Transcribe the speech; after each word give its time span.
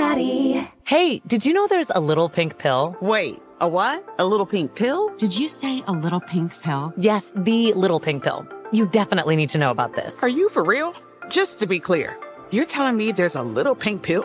Addie. 0.00 0.66
Hey, 0.86 1.20
did 1.26 1.44
you 1.44 1.52
know 1.52 1.66
there's 1.66 1.90
a 1.94 2.00
little 2.00 2.30
pink 2.30 2.56
pill? 2.56 2.96
Wait, 3.02 3.38
a 3.60 3.68
what? 3.68 4.02
A 4.18 4.24
little 4.24 4.46
pink 4.46 4.74
pill? 4.74 5.14
Did 5.18 5.36
you 5.38 5.46
say 5.46 5.82
a 5.86 5.92
little 5.92 6.20
pink 6.20 6.58
pill? 6.62 6.94
Yes, 6.96 7.34
the 7.36 7.74
little 7.74 8.00
pink 8.00 8.24
pill. 8.24 8.46
You 8.72 8.86
definitely 8.86 9.36
need 9.36 9.50
to 9.50 9.58
know 9.58 9.70
about 9.70 9.94
this. 9.94 10.22
Are 10.22 10.28
you 10.28 10.48
for 10.48 10.64
real? 10.64 10.94
Just 11.28 11.60
to 11.60 11.66
be 11.66 11.78
clear, 11.78 12.18
you're 12.50 12.64
telling 12.64 12.96
me 12.96 13.12
there's 13.12 13.36
a 13.36 13.42
little 13.42 13.74
pink 13.74 14.02
pill 14.02 14.24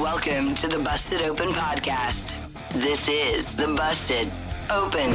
Welcome 0.00 0.54
to 0.54 0.66
the 0.66 0.78
Busted 0.78 1.20
Open 1.20 1.50
Podcast. 1.50 2.34
This 2.72 3.06
is 3.06 3.46
the 3.56 3.66
Busted 3.66 4.32
Open 4.70 5.10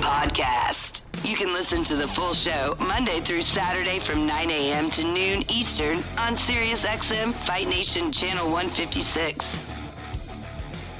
Podcast. 0.00 1.02
You 1.24 1.36
can 1.36 1.52
listen 1.52 1.84
to 1.84 1.94
the 1.94 2.08
full 2.08 2.34
show 2.34 2.76
Monday 2.80 3.20
through 3.20 3.42
Saturday 3.42 4.00
from 4.00 4.26
9 4.26 4.50
a.m. 4.50 4.90
to 4.90 5.04
noon 5.04 5.44
Eastern 5.48 5.98
on 6.18 6.34
SiriusXM 6.34 7.32
Fight 7.32 7.68
Nation 7.68 8.10
Channel 8.10 8.50
156. 8.50 9.66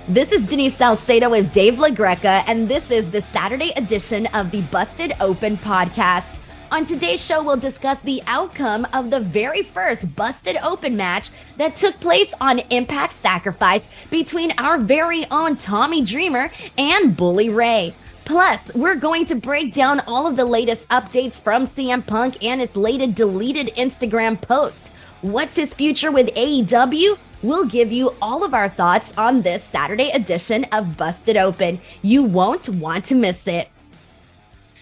This 0.06 0.30
is 0.30 0.42
Denise 0.44 0.76
Salcedo 0.76 1.28
with 1.28 1.52
Dave 1.52 1.74
LaGreca, 1.74 2.44
and 2.46 2.68
this 2.68 2.92
is 2.92 3.10
the 3.10 3.20
Saturday 3.20 3.72
edition 3.74 4.26
of 4.26 4.52
the 4.52 4.62
Busted 4.70 5.14
Open 5.20 5.56
Podcast. 5.56 6.37
On 6.70 6.84
today's 6.84 7.24
show, 7.24 7.42
we'll 7.42 7.56
discuss 7.56 7.98
the 8.02 8.22
outcome 8.26 8.86
of 8.92 9.08
the 9.08 9.20
very 9.20 9.62
first 9.62 10.14
Busted 10.14 10.58
Open 10.62 10.98
match 10.98 11.30
that 11.56 11.74
took 11.74 11.98
place 11.98 12.34
on 12.42 12.58
Impact 12.58 13.14
Sacrifice 13.14 13.88
between 14.10 14.52
our 14.58 14.76
very 14.76 15.24
own 15.30 15.56
Tommy 15.56 16.04
Dreamer 16.04 16.50
and 16.76 17.16
Bully 17.16 17.48
Ray. 17.48 17.94
Plus, 18.26 18.74
we're 18.74 18.96
going 18.96 19.24
to 19.26 19.34
break 19.34 19.72
down 19.72 20.00
all 20.00 20.26
of 20.26 20.36
the 20.36 20.44
latest 20.44 20.86
updates 20.90 21.40
from 21.40 21.66
CM 21.66 22.06
Punk 22.06 22.44
and 22.44 22.60
his 22.60 22.76
latest 22.76 23.14
deleted 23.14 23.68
Instagram 23.68 24.38
post. 24.38 24.88
What's 25.22 25.56
his 25.56 25.72
future 25.72 26.12
with 26.12 26.34
AEW? 26.34 27.16
We'll 27.42 27.64
give 27.64 27.90
you 27.90 28.14
all 28.20 28.44
of 28.44 28.52
our 28.52 28.68
thoughts 28.68 29.14
on 29.16 29.40
this 29.40 29.64
Saturday 29.64 30.10
edition 30.10 30.64
of 30.64 30.98
Busted 30.98 31.38
Open. 31.38 31.80
You 32.02 32.24
won't 32.24 32.68
want 32.68 33.06
to 33.06 33.14
miss 33.14 33.48
it. 33.48 33.70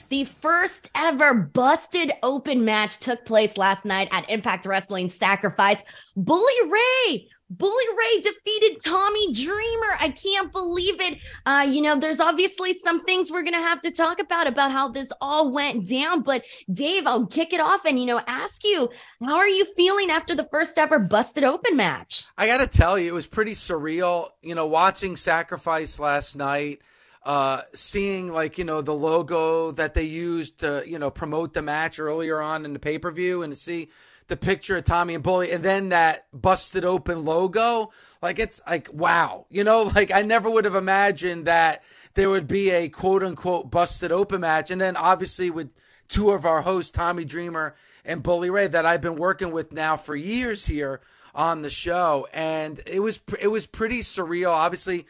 The 0.09 0.25
first 0.25 0.91
ever 0.95 1.35
busted 1.35 2.13
open 2.23 2.65
match 2.65 2.99
took 2.99 3.25
place 3.25 3.57
last 3.57 3.85
night 3.85 4.09
at 4.13 4.29
Impact 4.31 4.67
Wrestling 4.67 5.11
Sacrifice. 5.11 5.79
Bully 6.17 6.55
Ray 6.69 7.29
Bully 7.49 7.85
Ray 7.97 8.21
defeated 8.23 8.81
Tommy 8.85 9.33
Dreamer. 9.33 9.97
I 10.01 10.09
can't 10.11 10.51
believe 10.51 11.01
it. 11.01 11.19
Uh, 11.45 11.67
you 11.69 11.81
know, 11.81 11.97
there's 11.97 12.19
obviously 12.19 12.73
some 12.73 13.05
things 13.05 13.31
we're 13.31 13.45
gonna 13.45 13.59
have 13.59 13.81
to 13.83 13.93
talk 13.93 14.19
about 14.19 14.49
about 14.49 14.73
how 14.73 14.89
this 14.89 15.13
all 15.21 15.53
went 15.53 15.89
down. 15.89 16.23
But 16.23 16.45
Dave, 16.73 17.07
I'll 17.07 17.27
kick 17.27 17.53
it 17.53 17.61
off 17.61 17.85
and 17.85 18.01
you 18.01 18.07
know 18.07 18.21
ask 18.27 18.65
you, 18.65 18.91
how 19.25 19.37
are 19.37 19.49
you 19.49 19.65
feeling 19.77 20.11
after 20.11 20.35
the 20.35 20.49
first 20.51 20.77
ever 20.77 20.99
busted 20.99 21.45
open 21.45 21.77
match? 21.77 22.25
I 22.37 22.49
got 22.49 22.59
to 22.59 22.67
tell 22.67 22.99
you, 22.99 23.09
it 23.09 23.15
was 23.15 23.29
pretty 23.29 23.53
surreal. 23.53 24.31
You 24.43 24.57
know, 24.57 24.67
watching 24.67 25.17
Sacrifice 25.17 26.01
last 26.01 26.35
night. 26.35 26.81
Uh, 27.27 27.61
seeing 27.75 28.33
like 28.33 28.57
you 28.57 28.63
know 28.63 28.81
the 28.81 28.95
logo 28.95 29.73
that 29.73 29.95
they 29.95 30.05
used 30.05 30.61
to 30.61 30.85
you 30.87 30.97
know 30.97 31.11
promote 31.11 31.55
the 31.55 31.61
match 31.61 31.99
earlier 31.99 32.41
on 32.41 32.65
in 32.65 32.73
the 32.73 32.79
pay 32.79 33.01
per 33.01 33.11
view, 33.11 33.43
and 33.43 33.53
to 33.53 33.59
see 33.59 33.89
the 34.29 34.37
picture 34.37 34.77
of 34.77 34.85
Tommy 34.85 35.13
and 35.13 35.25
Bully, 35.25 35.51
and 35.51 35.65
then 35.65 35.89
that 35.89 36.27
busted 36.33 36.85
open 36.85 37.25
logo. 37.25 37.91
Like 38.23 38.39
it's 38.39 38.61
like 38.65 38.93
wow, 38.93 39.47
you 39.51 39.65
know, 39.65 39.83
like 39.95 40.13
I 40.15 40.23
never 40.23 40.49
would 40.49 40.67
have 40.67 40.77
imagined 40.77 41.47
that 41.47 41.83
there 42.15 42.31
would 42.31 42.47
be 42.47 42.71
a 42.71 42.89
quote 42.89 43.25
unquote 43.25 43.73
busted 43.73 44.13
open 44.13 44.43
match, 44.43 44.71
and 44.71 44.81
then 44.81 44.97
obviously 44.97 45.51
with 45.51 45.71
two 46.07 46.31
of 46.31 46.47
our 46.47 46.63
hosts, 46.63 46.93
Tommy 46.93 47.25
Dreamer 47.25 47.75
and 48.05 48.23
Bully 48.23 48.51
Ray, 48.51 48.69
that 48.69 48.87
I've 48.87 49.01
been 49.01 49.17
working 49.17 49.51
with 49.51 49.73
now 49.73 49.97
for 49.97 50.15
years 50.15 50.67
here 50.67 51.01
on 51.35 51.63
the 51.63 51.71
show, 51.71 52.29
and 52.33 52.81
it 52.87 53.01
was 53.01 53.21
it 53.41 53.49
was 53.49 53.67
pretty 53.67 53.99
surreal. 53.99 54.53
Obviously. 54.53 55.07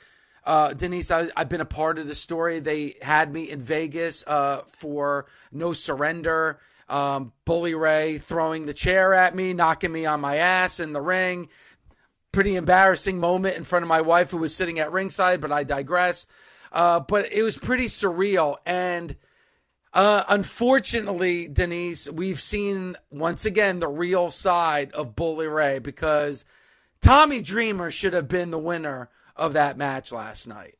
Uh, 0.46 0.72
Denise, 0.72 1.10
I, 1.10 1.28
have 1.36 1.48
been 1.48 1.60
a 1.60 1.66
part 1.66 1.98
of 1.98 2.06
the 2.06 2.14
story. 2.14 2.60
They 2.60 2.94
had 3.02 3.32
me 3.32 3.50
in 3.50 3.60
Vegas 3.60 4.24
uh, 4.26 4.62
for 4.68 5.26
No 5.50 5.72
Surrender 5.72 6.60
um, 6.88 7.32
Bully 7.44 7.74
Ray 7.74 8.18
throwing 8.18 8.66
the 8.66 8.74
chair 8.74 9.12
at 9.12 9.34
me, 9.34 9.52
knocking 9.52 9.92
me 9.92 10.06
on 10.06 10.20
my 10.20 10.36
ass 10.36 10.78
in 10.78 10.92
the 10.92 11.00
ring. 11.00 11.48
Pretty 12.32 12.56
embarrassing 12.56 13.18
moment 13.18 13.56
in 13.56 13.64
front 13.64 13.82
of 13.82 13.88
my 13.88 14.00
wife 14.00 14.30
who 14.30 14.36
was 14.36 14.54
sitting 14.54 14.78
at 14.78 14.92
ringside, 14.92 15.40
but 15.40 15.52
I 15.52 15.64
digress. 15.64 16.26
Uh, 16.70 17.00
but 17.00 17.32
it 17.32 17.42
was 17.42 17.58
pretty 17.58 17.86
surreal. 17.86 18.56
And 18.64 19.16
uh, 19.92 20.24
unfortunately, 20.28 21.48
Denise, 21.48 22.10
we've 22.10 22.40
seen 22.40 22.96
once 23.10 23.44
again 23.44 23.80
the 23.80 23.88
real 23.88 24.30
side 24.30 24.92
of 24.92 25.16
Bully 25.16 25.48
Ray 25.48 25.78
because 25.78 26.44
Tommy 27.00 27.40
Dreamer 27.40 27.90
should 27.90 28.12
have 28.12 28.28
been 28.28 28.50
the 28.50 28.58
winner 28.58 29.10
of 29.36 29.52
that 29.54 29.76
match 29.76 30.12
last 30.12 30.46
night. 30.46 30.76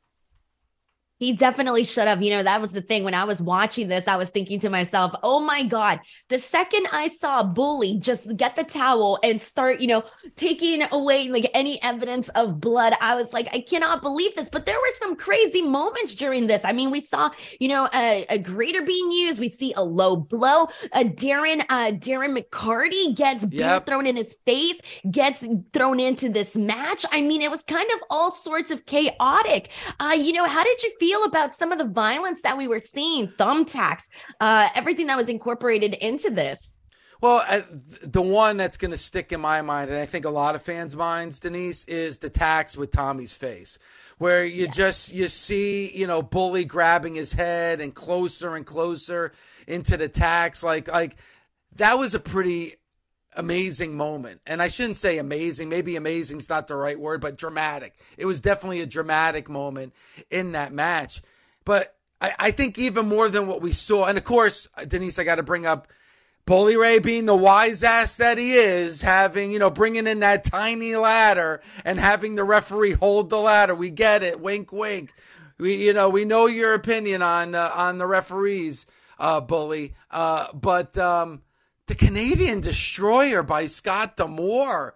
He 1.18 1.32
definitely 1.32 1.84
should 1.84 2.08
have. 2.08 2.22
You 2.22 2.30
know, 2.30 2.42
that 2.42 2.60
was 2.60 2.72
the 2.72 2.82
thing. 2.82 3.02
When 3.02 3.14
I 3.14 3.24
was 3.24 3.40
watching 3.40 3.88
this, 3.88 4.06
I 4.06 4.16
was 4.16 4.30
thinking 4.30 4.60
to 4.60 4.68
myself, 4.68 5.14
oh 5.22 5.40
my 5.40 5.62
God, 5.62 6.00
the 6.28 6.38
second 6.38 6.88
I 6.92 7.08
saw 7.08 7.42
Bully 7.42 7.98
just 7.98 8.36
get 8.36 8.54
the 8.54 8.64
towel 8.64 9.18
and 9.22 9.40
start, 9.40 9.80
you 9.80 9.86
know, 9.86 10.04
taking 10.36 10.82
away 10.92 11.28
like 11.28 11.50
any 11.54 11.82
evidence 11.82 12.28
of 12.30 12.60
blood, 12.60 12.92
I 13.00 13.14
was 13.14 13.32
like, 13.32 13.48
I 13.54 13.60
cannot 13.60 14.02
believe 14.02 14.34
this. 14.36 14.50
But 14.50 14.66
there 14.66 14.78
were 14.78 14.92
some 14.98 15.16
crazy 15.16 15.62
moments 15.62 16.14
during 16.14 16.46
this. 16.48 16.64
I 16.64 16.72
mean, 16.72 16.90
we 16.90 17.00
saw, 17.00 17.30
you 17.58 17.68
know, 17.68 17.88
a, 17.94 18.26
a 18.28 18.38
grater 18.38 18.82
being 18.82 19.10
used. 19.10 19.40
We 19.40 19.48
see 19.48 19.72
a 19.74 19.82
low 19.82 20.16
blow. 20.16 20.68
A 20.92 21.04
Darren, 21.04 21.64
uh, 21.70 21.92
Darren 21.92 22.38
McCarty 22.38 23.16
gets 23.16 23.44
yep. 23.50 23.86
thrown 23.86 24.06
in 24.06 24.16
his 24.16 24.36
face, 24.44 24.80
gets 25.10 25.46
thrown 25.72 25.98
into 25.98 26.28
this 26.28 26.56
match. 26.56 27.06
I 27.10 27.22
mean, 27.22 27.40
it 27.40 27.50
was 27.50 27.62
kind 27.62 27.88
of 27.94 28.00
all 28.10 28.30
sorts 28.30 28.70
of 28.70 28.84
chaotic. 28.84 29.70
Uh, 29.98 30.14
you 30.16 30.34
know, 30.34 30.44
how 30.44 30.62
did 30.62 30.82
you 30.82 30.90
feel? 31.00 31.05
Feel 31.06 31.22
about 31.22 31.54
some 31.54 31.70
of 31.70 31.78
the 31.78 31.84
violence 31.84 32.42
that 32.42 32.58
we 32.58 32.66
were 32.66 32.80
seeing, 32.80 33.28
thumbtacks, 33.28 34.08
uh, 34.40 34.68
everything 34.74 35.06
that 35.06 35.16
was 35.16 35.28
incorporated 35.28 35.94
into 35.94 36.30
this? 36.30 36.78
Well, 37.20 37.44
uh, 37.48 37.60
the 38.02 38.22
one 38.22 38.56
that's 38.56 38.76
going 38.76 38.90
to 38.90 38.96
stick 38.96 39.32
in 39.32 39.40
my 39.40 39.62
mind, 39.62 39.90
and 39.90 40.00
I 40.00 40.04
think 40.04 40.24
a 40.24 40.30
lot 40.30 40.56
of 40.56 40.62
fans' 40.62 40.96
minds, 40.96 41.38
Denise, 41.38 41.84
is 41.84 42.18
the 42.18 42.28
tax 42.28 42.76
with 42.76 42.90
Tommy's 42.90 43.32
face, 43.32 43.78
where 44.18 44.44
you 44.44 44.64
yeah. 44.64 44.70
just 44.70 45.14
you 45.14 45.28
see 45.28 45.96
you 45.96 46.06
know 46.06 46.22
bully 46.22 46.64
grabbing 46.64 47.14
his 47.14 47.32
head 47.32 47.80
and 47.80 47.94
closer 47.94 48.56
and 48.56 48.66
closer 48.66 49.32
into 49.66 49.96
the 49.96 50.08
tax, 50.08 50.62
like 50.62 50.88
like 50.92 51.16
that 51.76 51.98
was 51.98 52.14
a 52.14 52.20
pretty 52.20 52.74
amazing 53.36 53.96
moment. 53.96 54.40
And 54.46 54.60
I 54.60 54.68
shouldn't 54.68 54.96
say 54.96 55.18
amazing, 55.18 55.68
maybe 55.68 55.96
amazing 55.96 56.38
is 56.38 56.48
not 56.48 56.66
the 56.66 56.76
right 56.76 56.98
word, 56.98 57.20
but 57.20 57.38
dramatic. 57.38 57.94
It 58.16 58.26
was 58.26 58.40
definitely 58.40 58.80
a 58.80 58.86
dramatic 58.86 59.48
moment 59.48 59.94
in 60.30 60.52
that 60.52 60.72
match. 60.72 61.22
But 61.64 61.94
I, 62.20 62.32
I 62.38 62.50
think 62.50 62.78
even 62.78 63.06
more 63.06 63.28
than 63.28 63.46
what 63.46 63.60
we 63.60 63.72
saw, 63.72 64.06
and 64.06 64.18
of 64.18 64.24
course, 64.24 64.68
Denise, 64.88 65.18
I 65.18 65.24
got 65.24 65.36
to 65.36 65.42
bring 65.42 65.66
up 65.66 65.88
Bully 66.46 66.76
Ray 66.76 67.00
being 67.00 67.26
the 67.26 67.34
wise 67.34 67.82
ass 67.82 68.16
that 68.18 68.38
he 68.38 68.54
is, 68.54 69.02
having, 69.02 69.50
you 69.50 69.58
know, 69.58 69.70
bringing 69.70 70.06
in 70.06 70.20
that 70.20 70.44
tiny 70.44 70.94
ladder 70.94 71.60
and 71.84 71.98
having 71.98 72.36
the 72.36 72.44
referee 72.44 72.92
hold 72.92 73.30
the 73.30 73.36
ladder. 73.36 73.74
We 73.74 73.90
get 73.90 74.22
it. 74.22 74.40
Wink, 74.40 74.72
wink. 74.72 75.12
We, 75.58 75.74
you 75.74 75.92
know, 75.92 76.08
we 76.08 76.24
know 76.24 76.46
your 76.46 76.74
opinion 76.74 77.20
on, 77.20 77.56
uh, 77.56 77.70
on 77.74 77.98
the 77.98 78.06
referees, 78.06 78.86
uh, 79.18 79.40
Bully. 79.40 79.94
Uh, 80.10 80.46
but, 80.52 80.96
um, 80.98 81.42
the 81.86 81.94
Canadian 81.94 82.60
Destroyer 82.60 83.42
by 83.42 83.66
Scott 83.66 84.16
D'Amore. 84.16 84.94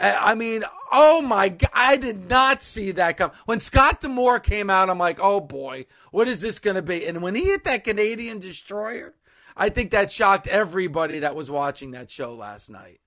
I 0.00 0.36
mean, 0.36 0.62
oh 0.92 1.22
my 1.22 1.48
God, 1.48 1.70
I 1.74 1.96
did 1.96 2.30
not 2.30 2.62
see 2.62 2.92
that 2.92 3.16
come. 3.16 3.32
When 3.46 3.58
Scott 3.58 4.00
D'Amore 4.00 4.38
came 4.38 4.70
out, 4.70 4.88
I'm 4.88 4.98
like, 4.98 5.18
oh 5.20 5.40
boy, 5.40 5.86
what 6.12 6.28
is 6.28 6.40
this 6.40 6.60
going 6.60 6.76
to 6.76 6.82
be? 6.82 7.04
And 7.04 7.20
when 7.20 7.34
he 7.34 7.44
hit 7.44 7.64
that 7.64 7.82
Canadian 7.82 8.38
Destroyer, 8.38 9.14
I 9.56 9.70
think 9.70 9.90
that 9.90 10.12
shocked 10.12 10.46
everybody 10.46 11.18
that 11.18 11.34
was 11.34 11.50
watching 11.50 11.90
that 11.90 12.10
show 12.10 12.32
last 12.32 12.70
night. 12.70 13.00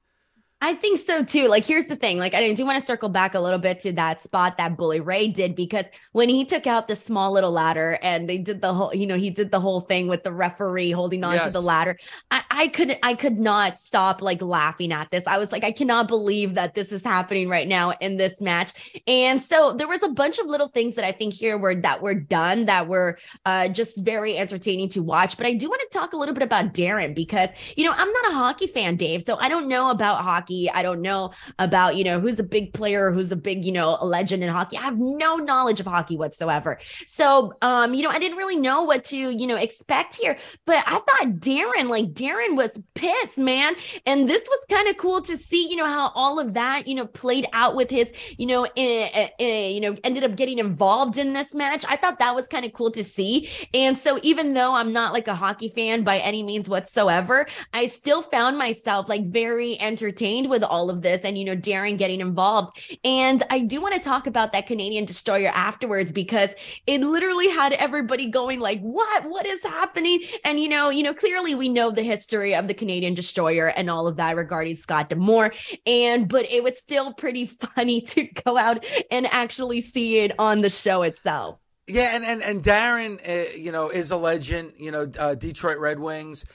I 0.63 0.75
think 0.75 0.99
so 0.99 1.23
too. 1.23 1.47
Like, 1.47 1.65
here's 1.65 1.87
the 1.87 1.95
thing. 1.95 2.19
Like, 2.19 2.35
I 2.35 2.53
do 2.53 2.65
want 2.65 2.79
to 2.79 2.85
circle 2.85 3.09
back 3.09 3.33
a 3.33 3.39
little 3.39 3.57
bit 3.57 3.79
to 3.79 3.91
that 3.93 4.21
spot 4.21 4.57
that 4.57 4.77
Bully 4.77 4.99
Ray 4.99 5.27
did 5.27 5.55
because 5.55 5.85
when 6.11 6.29
he 6.29 6.45
took 6.45 6.67
out 6.67 6.87
the 6.87 6.95
small 6.95 7.31
little 7.31 7.49
ladder 7.49 7.97
and 8.03 8.29
they 8.29 8.37
did 8.37 8.61
the 8.61 8.71
whole, 8.71 8.93
you 8.93 9.07
know, 9.07 9.17
he 9.17 9.31
did 9.31 9.49
the 9.49 9.59
whole 9.59 9.81
thing 9.81 10.07
with 10.07 10.21
the 10.21 10.31
referee 10.31 10.91
holding 10.91 11.23
on 11.23 11.33
yes. 11.33 11.45
to 11.45 11.51
the 11.51 11.61
ladder. 11.61 11.97
I, 12.29 12.43
I 12.51 12.67
could, 12.67 12.95
I 13.01 13.15
could 13.15 13.39
not 13.39 13.79
stop 13.79 14.21
like 14.21 14.39
laughing 14.39 14.93
at 14.93 15.09
this. 15.09 15.25
I 15.25 15.39
was 15.39 15.51
like, 15.51 15.63
I 15.63 15.71
cannot 15.71 16.07
believe 16.07 16.53
that 16.53 16.75
this 16.75 16.91
is 16.91 17.03
happening 17.03 17.49
right 17.49 17.67
now 17.67 17.93
in 17.99 18.17
this 18.17 18.39
match. 18.39 19.01
And 19.07 19.41
so 19.41 19.73
there 19.73 19.87
was 19.87 20.03
a 20.03 20.09
bunch 20.09 20.37
of 20.37 20.45
little 20.45 20.67
things 20.67 20.93
that 20.93 21.05
I 21.05 21.11
think 21.11 21.33
here 21.33 21.57
were 21.57 21.73
that 21.73 22.03
were 22.03 22.13
done 22.13 22.65
that 22.65 22.87
were 22.87 23.17
uh, 23.47 23.67
just 23.67 24.03
very 24.03 24.37
entertaining 24.37 24.89
to 24.89 25.01
watch. 25.01 25.37
But 25.37 25.47
I 25.47 25.53
do 25.53 25.69
want 25.69 25.81
to 25.81 25.97
talk 25.97 26.13
a 26.13 26.17
little 26.17 26.35
bit 26.35 26.43
about 26.43 26.75
Darren 26.75 27.15
because 27.15 27.49
you 27.75 27.83
know 27.83 27.93
I'm 27.95 28.11
not 28.11 28.31
a 28.31 28.35
hockey 28.35 28.67
fan, 28.67 28.95
Dave, 28.95 29.23
so 29.23 29.37
I 29.39 29.49
don't 29.49 29.67
know 29.67 29.89
about 29.89 30.21
hockey 30.21 30.50
hockey. 30.51 30.69
I 30.69 30.83
don't 30.83 31.01
know 31.01 31.31
about, 31.59 31.95
you 31.95 32.03
know, 32.03 32.19
who's 32.19 32.39
a 32.39 32.43
big 32.43 32.73
player, 32.73 33.11
who's 33.11 33.31
a 33.31 33.35
big, 33.35 33.65
you 33.65 33.71
know, 33.71 33.97
a 33.99 34.05
legend 34.05 34.43
in 34.43 34.49
hockey. 34.49 34.77
I 34.77 34.81
have 34.81 34.97
no 34.97 35.37
knowledge 35.37 35.79
of 35.79 35.85
hockey 35.85 36.17
whatsoever. 36.17 36.79
So, 37.07 37.53
um, 37.61 37.93
you 37.93 38.03
know, 38.03 38.09
I 38.09 38.19
didn't 38.19 38.37
really 38.37 38.57
know 38.57 38.83
what 38.83 39.03
to, 39.05 39.17
you 39.17 39.47
know, 39.47 39.55
expect 39.55 40.15
here. 40.15 40.37
But 40.65 40.83
I 40.87 40.99
thought 40.99 41.39
Darren, 41.39 41.89
like 41.89 42.13
Darren 42.13 42.55
was 42.55 42.79
pissed, 42.95 43.37
man. 43.37 43.75
And 44.05 44.27
this 44.27 44.47
was 44.49 44.65
kind 44.69 44.87
of 44.87 44.97
cool 44.97 45.21
to 45.21 45.37
see, 45.37 45.69
you 45.69 45.75
know, 45.75 45.85
how 45.85 46.11
all 46.15 46.39
of 46.39 46.53
that, 46.53 46.87
you 46.87 46.95
know, 46.95 47.05
played 47.07 47.47
out 47.53 47.75
with 47.75 47.89
his, 47.89 48.13
you 48.37 48.45
know, 48.45 48.65
eh, 48.77 49.09
eh, 49.13 49.29
eh, 49.39 49.67
you 49.69 49.79
know, 49.79 49.95
ended 50.03 50.23
up 50.23 50.35
getting 50.35 50.59
involved 50.59 51.17
in 51.17 51.33
this 51.33 51.55
match. 51.55 51.85
I 51.87 51.95
thought 51.95 52.19
that 52.19 52.35
was 52.35 52.47
kind 52.47 52.65
of 52.65 52.73
cool 52.73 52.91
to 52.91 53.03
see. 53.03 53.49
And 53.73 53.97
so 53.97 54.19
even 54.23 54.53
though 54.53 54.73
I'm 54.73 54.91
not 54.91 55.13
like 55.13 55.27
a 55.27 55.35
hockey 55.35 55.69
fan 55.69 56.03
by 56.03 56.19
any 56.19 56.43
means 56.43 56.67
whatsoever, 56.67 57.47
I 57.73 57.87
still 57.87 58.21
found 58.21 58.57
myself 58.57 59.07
like 59.07 59.25
very 59.25 59.79
entertained 59.79 60.40
with 60.49 60.63
all 60.63 60.89
of 60.89 61.01
this 61.01 61.23
and, 61.23 61.37
you 61.37 61.45
know, 61.45 61.55
Darren 61.55 61.97
getting 61.97 62.21
involved. 62.21 62.97
And 63.03 63.43
I 63.49 63.59
do 63.59 63.81
want 63.81 63.95
to 63.95 63.99
talk 63.99 64.27
about 64.27 64.51
that 64.53 64.67
Canadian 64.67 65.05
destroyer 65.05 65.51
afterwards 65.53 66.11
because 66.11 66.53
it 66.87 67.01
literally 67.01 67.49
had 67.49 67.73
everybody 67.73 68.27
going 68.27 68.59
like, 68.59 68.79
what, 68.81 69.29
what 69.29 69.45
is 69.45 69.63
happening? 69.63 70.23
And, 70.43 70.59
you 70.59 70.69
know, 70.69 70.89
you 70.89 71.03
know, 71.03 71.13
clearly 71.13 71.55
we 71.55 71.69
know 71.69 71.91
the 71.91 72.03
history 72.03 72.55
of 72.55 72.67
the 72.67 72.73
Canadian 72.73 73.13
destroyer 73.13 73.67
and 73.67 73.89
all 73.89 74.07
of 74.07 74.17
that 74.17 74.35
regarding 74.35 74.75
Scott 74.75 75.09
D'Amore. 75.09 75.53
And, 75.85 76.27
but 76.27 76.49
it 76.51 76.63
was 76.63 76.77
still 76.77 77.13
pretty 77.13 77.45
funny 77.75 78.01
to 78.01 78.23
go 78.23 78.57
out 78.57 78.85
and 79.09 79.27
actually 79.27 79.81
see 79.81 80.19
it 80.19 80.33
on 80.39 80.61
the 80.61 80.69
show 80.69 81.03
itself. 81.03 81.59
Yeah, 81.87 82.11
and 82.13 82.23
and 82.23 82.43
and 82.43 82.63
Darren, 82.63 83.19
uh, 83.27 83.57
you 83.57 83.71
know, 83.71 83.89
is 83.89 84.11
a 84.11 84.17
legend. 84.17 84.73
You 84.77 84.91
know, 84.91 85.11
uh, 85.19 85.35
Detroit 85.35 85.77
Red 85.79 85.99
Wings. 85.99 86.45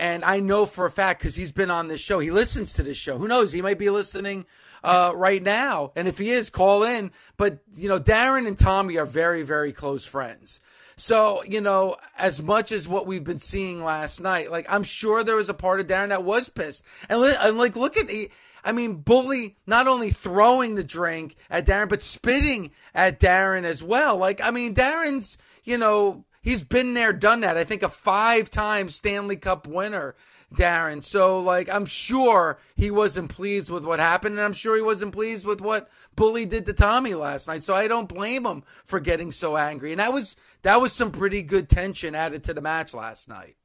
And 0.00 0.24
I 0.24 0.40
know 0.40 0.64
for 0.64 0.86
a 0.86 0.90
fact 0.90 1.20
because 1.20 1.36
he's 1.36 1.52
been 1.52 1.70
on 1.70 1.88
this 1.88 2.00
show. 2.00 2.20
He 2.20 2.30
listens 2.30 2.72
to 2.72 2.82
this 2.82 2.96
show. 2.96 3.18
Who 3.18 3.28
knows? 3.28 3.52
He 3.52 3.60
might 3.60 3.78
be 3.78 3.90
listening 3.90 4.46
uh, 4.82 5.12
right 5.14 5.42
now. 5.42 5.92
And 5.94 6.08
if 6.08 6.16
he 6.16 6.30
is, 6.30 6.48
call 6.48 6.84
in. 6.84 7.12
But, 7.36 7.58
you 7.74 7.86
know, 7.86 8.00
Darren 8.00 8.48
and 8.48 8.58
Tommy 8.58 8.96
are 8.96 9.04
very, 9.04 9.42
very 9.42 9.72
close 9.74 10.06
friends. 10.06 10.60
So, 10.96 11.42
you 11.44 11.60
know, 11.60 11.96
as 12.18 12.42
much 12.42 12.72
as 12.72 12.88
what 12.88 13.06
we've 13.06 13.24
been 13.24 13.38
seeing 13.38 13.84
last 13.84 14.22
night, 14.22 14.50
like, 14.50 14.66
I'm 14.70 14.84
sure 14.84 15.22
there 15.22 15.36
was 15.36 15.50
a 15.50 15.54
part 15.54 15.80
of 15.80 15.86
Darren 15.86 16.08
that 16.08 16.24
was 16.24 16.48
pissed. 16.48 16.82
And, 17.10 17.22
and 17.22 17.58
like, 17.58 17.76
look 17.76 17.98
at 17.98 18.08
the. 18.08 18.30
I 18.64 18.72
mean, 18.72 18.96
Bully 18.96 19.56
not 19.66 19.86
only 19.86 20.10
throwing 20.10 20.76
the 20.76 20.84
drink 20.84 21.36
at 21.50 21.66
Darren, 21.66 21.88
but 21.90 22.02
spitting 22.02 22.70
at 22.94 23.20
Darren 23.20 23.64
as 23.64 23.82
well. 23.82 24.16
Like, 24.16 24.40
I 24.42 24.50
mean, 24.50 24.74
Darren's, 24.74 25.38
you 25.64 25.78
know, 25.78 26.24
He's 26.42 26.62
been 26.62 26.94
there, 26.94 27.12
done 27.12 27.40
that. 27.40 27.56
I 27.56 27.64
think 27.64 27.82
a 27.82 27.88
five 27.88 28.48
time 28.48 28.88
Stanley 28.88 29.36
Cup 29.36 29.66
winner, 29.66 30.14
Darren. 30.54 31.02
So, 31.02 31.38
like, 31.38 31.68
I'm 31.68 31.84
sure 31.84 32.58
he 32.74 32.90
wasn't 32.90 33.30
pleased 33.30 33.70
with 33.70 33.84
what 33.84 34.00
happened, 34.00 34.36
and 34.36 34.44
I'm 34.44 34.54
sure 34.54 34.74
he 34.74 34.82
wasn't 34.82 35.12
pleased 35.12 35.46
with 35.46 35.60
what 35.60 35.90
Bully 36.16 36.46
did 36.46 36.66
to 36.66 36.72
Tommy 36.72 37.14
last 37.14 37.46
night. 37.46 37.62
So 37.62 37.74
I 37.74 37.88
don't 37.88 38.08
blame 38.08 38.46
him 38.46 38.62
for 38.84 39.00
getting 39.00 39.32
so 39.32 39.56
angry. 39.56 39.92
And 39.92 40.00
that 40.00 40.12
was 40.12 40.34
that 40.62 40.80
was 40.80 40.92
some 40.92 41.12
pretty 41.12 41.42
good 41.42 41.68
tension 41.68 42.14
added 42.14 42.42
to 42.44 42.54
the 42.54 42.60
match 42.60 42.94
last 42.94 43.28
night. 43.28 43.56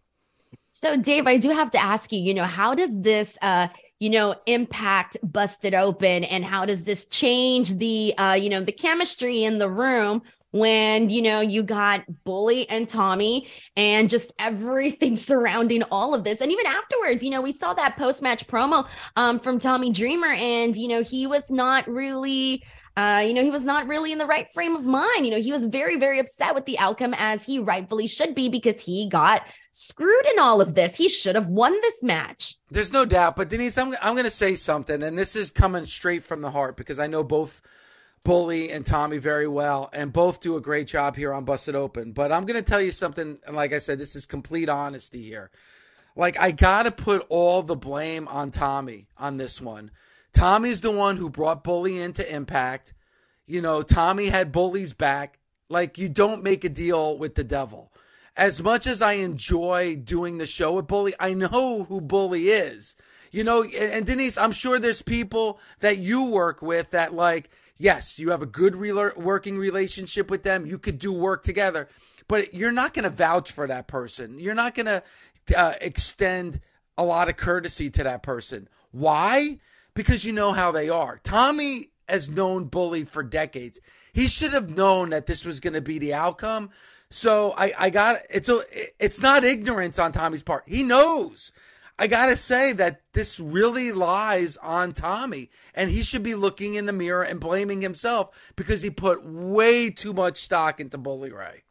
So, 0.72 0.98
Dave, 0.98 1.27
I 1.27 1.38
do 1.38 1.51
have 1.51 1.72
to 1.72 1.81
ask 1.81 2.12
you, 2.12 2.19
you 2.19 2.33
know, 2.33 2.44
how 2.44 2.75
does 2.75 3.01
this 3.01 3.38
uh 3.42 3.69
you 4.00 4.10
know 4.10 4.36
impact 4.45 5.18
busted 5.24 5.74
open 5.74 6.25
and 6.25 6.44
how 6.44 6.66
does 6.66 6.83
this 6.83 7.06
change 7.06 7.77
the 7.77 8.13
uh 8.18 8.33
you 8.33 8.50
know 8.50 8.62
the 8.62 8.74
chemistry 8.74 9.44
in 9.44 9.57
the 9.57 9.69
room 9.69 10.22
when 10.55 11.09
you 11.09 11.21
know 11.21 11.41
you 11.41 11.61
got 11.61 12.01
bully 12.23 12.67
and 12.69 12.87
tommy 12.87 13.45
and 13.75 14.09
just 14.09 14.31
everything 14.39 15.17
surrounding 15.31 15.83
all 15.91 16.13
of 16.13 16.23
this 16.23 16.39
and 16.39 16.49
even 16.51 16.65
afterwards 16.65 17.21
you 17.21 17.29
know 17.29 17.41
we 17.41 17.51
saw 17.51 17.73
that 17.73 17.97
post-match 17.97 18.47
promo 18.47 18.87
um, 19.17 19.37
from 19.37 19.59
tommy 19.59 19.91
dreamer 19.91 20.31
and 20.33 20.77
you 20.77 20.87
know 20.87 21.03
he 21.03 21.27
was 21.27 21.51
not 21.51 21.85
really 21.87 22.63
uh, 22.97 23.21
you 23.27 23.33
know, 23.33 23.43
he 23.43 23.51
was 23.51 23.65
not 23.65 23.85
really 23.87 24.13
in 24.13 24.17
the 24.17 24.25
right 24.25 24.49
frame 24.53 24.73
of 24.73 24.85
mind. 24.85 25.25
You 25.25 25.31
know, 25.31 25.41
he 25.41 25.51
was 25.51 25.65
very, 25.65 25.97
very 25.97 26.17
upset 26.17 26.55
with 26.55 26.65
the 26.65 26.79
outcome 26.79 27.13
as 27.17 27.45
he 27.45 27.59
rightfully 27.59 28.07
should 28.07 28.33
be 28.33 28.47
because 28.47 28.79
he 28.79 29.09
got 29.09 29.45
screwed 29.71 30.25
in 30.27 30.39
all 30.39 30.61
of 30.61 30.75
this. 30.75 30.95
He 30.95 31.09
should 31.09 31.35
have 31.35 31.47
won 31.47 31.73
this 31.81 32.01
match. 32.01 32.55
There's 32.71 32.93
no 32.93 33.03
doubt. 33.03 33.35
But 33.35 33.49
Denise, 33.49 33.77
I'm, 33.77 33.93
I'm 34.01 34.13
going 34.13 34.23
to 34.23 34.31
say 34.31 34.55
something, 34.55 35.03
and 35.03 35.17
this 35.17 35.35
is 35.35 35.51
coming 35.51 35.83
straight 35.83 36.23
from 36.23 36.39
the 36.39 36.51
heart 36.51 36.77
because 36.77 36.97
I 36.97 37.07
know 37.07 37.21
both 37.21 37.61
Bully 38.25 38.72
and 38.72 38.86
Tommy 38.86 39.19
very 39.19 39.48
well, 39.48 39.89
and 39.94 40.12
both 40.12 40.42
do 40.42 40.57
a 40.57 40.62
great 40.62 40.88
job 40.88 41.16
here 41.16 41.31
on 41.31 41.45
Busted 41.45 41.75
Open. 41.75 42.12
But 42.12 42.33
I'm 42.33 42.45
going 42.45 42.60
to 42.60 42.66
tell 42.66 42.81
you 42.81 42.92
something, 42.92 43.39
and 43.48 43.56
like 43.56 43.72
I 43.72 43.80
said, 43.80 44.00
this 44.00 44.16
is 44.18 44.25
complete 44.25 44.68
honesty 44.68 45.24
here. 45.24 45.51
Like, 46.18 46.38
I 46.39 46.51
got 46.51 46.83
to 46.83 46.92
put 46.92 47.25
all 47.30 47.62
the 47.62 47.75
blame 47.75 48.27
on 48.27 48.51
Tommy 48.51 49.07
on 49.18 49.38
this 49.38 49.62
one. 49.62 49.92
Tommy's 50.33 50.81
the 50.81 50.92
one 50.92 51.18
who 51.18 51.30
brought 51.30 51.63
Bully 51.63 51.98
into 51.98 52.30
Impact. 52.33 52.94
You 53.45 53.62
know, 53.62 53.82
Tommy 53.84 54.27
had 54.27 54.51
Bully's 54.51 54.94
back. 54.94 55.39
Like, 55.70 55.98
you 55.98 56.10
don't 56.10 56.44
make 56.44 56.63
a 56.63 56.70
deal 56.70 57.17
with 57.17 57.36
the 57.36 57.44
devil. 57.44 57.94
As 58.36 58.62
much 58.62 58.88
as 58.88 59.01
I 59.01 59.13
enjoy 59.13 59.96
doing 59.98 60.39
the 60.39 60.46
show 60.46 60.74
with 60.74 60.88
Bully, 60.88 61.13
I 61.20 61.34
know 61.34 61.84
who 61.84 62.01
Bully 62.01 62.48
is. 62.48 62.96
You 63.32 63.44
know, 63.44 63.63
and 63.63 64.05
Denise, 64.05 64.38
I'm 64.38 64.51
sure 64.51 64.79
there's 64.79 65.01
people 65.01 65.60
that 65.79 65.98
you 65.98 66.25
work 66.25 66.62
with 66.62 66.91
that, 66.91 67.13
like, 67.13 67.50
yes, 67.77 68.20
you 68.20 68.32
have 68.32 68.41
a 68.41 68.48
good 68.48 68.75
re- 68.75 69.12
working 69.15 69.58
relationship 69.58 70.29
with 70.29 70.44
them. 70.44 70.65
You 70.65 70.77
could 70.77 71.00
do 71.00 71.12
work 71.12 71.44
together, 71.44 71.88
but 72.27 72.53
you're 72.53 72.72
not 72.72 72.94
going 72.94 73.03
to 73.03 73.10
vouch 73.10 73.51
for 73.51 73.67
that 73.67 73.88
person. 73.88 74.39
You're 74.39 74.55
not 74.55 74.75
going 74.75 74.88
to 74.88 75.03
uh, 75.58 75.74
extend 75.82 76.60
a 76.98 77.03
lot 77.03 77.29
of 77.29 77.38
courtesy 77.38 77.89
to 77.91 78.03
that 78.03 78.24
person. 78.24 78.67
Why? 78.91 79.60
Because 79.94 80.24
you 80.24 80.32
know 80.32 80.51
how 80.51 80.72
they 80.72 80.89
are. 80.89 81.20
Tommy 81.24 81.89
has 82.08 82.29
known 82.29 82.65
Bully 82.65 83.03
for 83.03 83.24
decades. 83.24 83.79
He 84.13 84.27
should 84.27 84.53
have 84.53 84.75
known 84.75 85.10
that 85.10 85.25
this 85.25 85.46
was 85.46 85.60
going 85.60 85.74
to 85.74 85.82
be 85.82 86.00
the 86.00 86.13
outcome. 86.13 86.70
So 87.10 87.53
I, 87.58 87.74
I 87.77 87.89
got 87.89 88.17
it's 88.29 88.50
a 88.50 88.62
it's 89.00 89.22
not 89.22 89.44
ignorance 89.44 90.00
on 90.00 90.12
Tommy's 90.12 90.44
part. 90.44 90.63
He 90.67 90.84
knows. 90.84 91.51
I 91.97 92.07
got 92.07 92.27
to 92.27 92.37
say 92.37 92.73
that 92.73 93.01
this 93.13 93.39
really 93.39 93.91
lies 93.91 94.57
on 94.57 94.91
Tommy, 94.91 95.49
and 95.73 95.89
he 95.89 96.03
should 96.03 96.23
be 96.23 96.35
looking 96.35 96.73
in 96.73 96.85
the 96.85 96.93
mirror 96.93 97.23
and 97.23 97.39
blaming 97.39 97.81
himself 97.81 98.53
because 98.55 98.81
he 98.81 98.89
put 98.89 99.25
way 99.25 99.89
too 99.89 100.13
much 100.13 100.37
stock 100.37 100.79
into 100.79 100.97
Bully 100.97 101.31
Ray. 101.31 101.64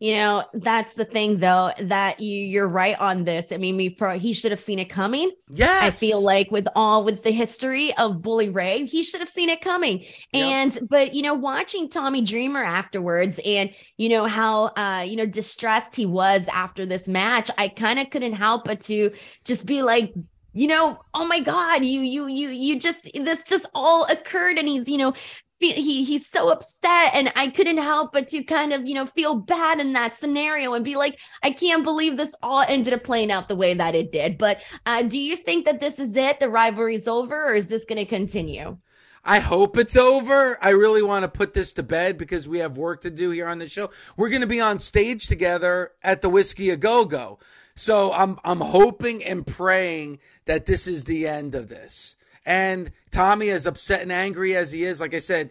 You 0.00 0.14
know, 0.14 0.44
that's 0.54 0.94
the 0.94 1.04
thing 1.04 1.38
though, 1.38 1.72
that 1.80 2.20
you 2.20 2.38
you're 2.38 2.68
right 2.68 2.98
on 3.00 3.24
this. 3.24 3.46
I 3.50 3.56
mean, 3.56 3.76
we 3.76 3.90
pro, 3.90 4.18
he 4.18 4.32
should 4.32 4.52
have 4.52 4.60
seen 4.60 4.78
it 4.78 4.88
coming. 4.88 5.32
Yes. 5.48 5.82
I 5.82 5.90
feel 5.90 6.22
like 6.22 6.52
with 6.52 6.68
all 6.76 7.02
with 7.02 7.24
the 7.24 7.32
history 7.32 7.96
of 7.96 8.22
Bully 8.22 8.48
Ray, 8.48 8.86
he 8.86 9.02
should 9.02 9.20
have 9.20 9.28
seen 9.28 9.48
it 9.48 9.60
coming. 9.60 10.04
Yep. 10.32 10.44
And 10.44 10.88
but 10.88 11.14
you 11.14 11.22
know, 11.22 11.34
watching 11.34 11.88
Tommy 11.88 12.22
Dreamer 12.22 12.62
afterwards 12.62 13.40
and 13.44 13.70
you 13.96 14.08
know 14.08 14.26
how 14.26 14.66
uh, 14.76 15.04
you 15.04 15.16
know, 15.16 15.26
distressed 15.26 15.96
he 15.96 16.06
was 16.06 16.46
after 16.52 16.86
this 16.86 17.08
match, 17.08 17.50
I 17.58 17.68
kind 17.68 17.98
of 17.98 18.10
couldn't 18.10 18.34
help 18.34 18.64
but 18.64 18.80
to 18.82 19.10
just 19.44 19.66
be 19.66 19.82
like, 19.82 20.14
you 20.52 20.66
know, 20.66 21.00
oh 21.14 21.26
my 21.26 21.40
God, 21.40 21.84
you, 21.84 22.00
you, 22.00 22.26
you, 22.26 22.48
you 22.48 22.78
just, 22.78 23.08
this 23.14 23.44
just 23.46 23.66
all 23.74 24.04
occurred. 24.06 24.58
And 24.58 24.68
he's, 24.68 24.88
you 24.88 24.98
know, 24.98 25.14
he 25.58 26.04
he's 26.04 26.26
so 26.26 26.48
upset 26.50 27.10
and 27.14 27.32
I 27.34 27.48
couldn't 27.48 27.78
help 27.78 28.12
but 28.12 28.28
to 28.28 28.42
kind 28.44 28.72
of, 28.72 28.86
you 28.86 28.94
know, 28.94 29.06
feel 29.06 29.34
bad 29.36 29.80
in 29.80 29.92
that 29.94 30.14
scenario 30.14 30.74
and 30.74 30.84
be 30.84 30.96
like, 30.96 31.18
I 31.42 31.50
can't 31.50 31.84
believe 31.84 32.16
this 32.16 32.34
all 32.42 32.60
ended 32.60 32.94
up 32.94 33.04
playing 33.04 33.32
out 33.32 33.48
the 33.48 33.56
way 33.56 33.74
that 33.74 33.94
it 33.94 34.12
did. 34.12 34.38
But 34.38 34.62
uh, 34.86 35.02
do 35.02 35.18
you 35.18 35.36
think 35.36 35.64
that 35.64 35.80
this 35.80 35.98
is 35.98 36.16
it? 36.16 36.40
The 36.40 36.48
rivalry's 36.48 37.08
over, 37.08 37.50
or 37.50 37.54
is 37.54 37.66
this 37.66 37.84
going 37.84 37.98
to 37.98 38.04
continue? 38.04 38.78
I 39.24 39.40
hope 39.40 39.76
it's 39.76 39.96
over. 39.96 40.58
I 40.62 40.70
really 40.70 41.02
want 41.02 41.24
to 41.24 41.28
put 41.28 41.52
this 41.52 41.72
to 41.74 41.82
bed 41.82 42.16
because 42.16 42.48
we 42.48 42.60
have 42.60 42.78
work 42.78 43.02
to 43.02 43.10
do 43.10 43.30
here 43.30 43.48
on 43.48 43.58
the 43.58 43.68
show. 43.68 43.90
We're 44.16 44.30
going 44.30 44.42
to 44.42 44.46
be 44.46 44.60
on 44.60 44.78
stage 44.78 45.26
together 45.26 45.92
at 46.02 46.22
the 46.22 46.30
Whiskey 46.30 46.70
a 46.70 46.76
Go 46.76 47.04
Go. 47.04 47.38
So 47.74 48.12
I'm 48.12 48.38
I'm 48.44 48.60
hoping 48.60 49.22
and 49.24 49.46
praying 49.46 50.20
that 50.46 50.66
this 50.66 50.86
is 50.86 51.04
the 51.04 51.26
end 51.28 51.54
of 51.54 51.68
this. 51.68 52.16
And 52.48 52.90
Tommy, 53.10 53.50
as 53.50 53.66
upset 53.66 54.00
and 54.00 54.10
angry 54.10 54.56
as 54.56 54.72
he 54.72 54.82
is, 54.82 55.02
like 55.02 55.12
I 55.12 55.18
said, 55.18 55.50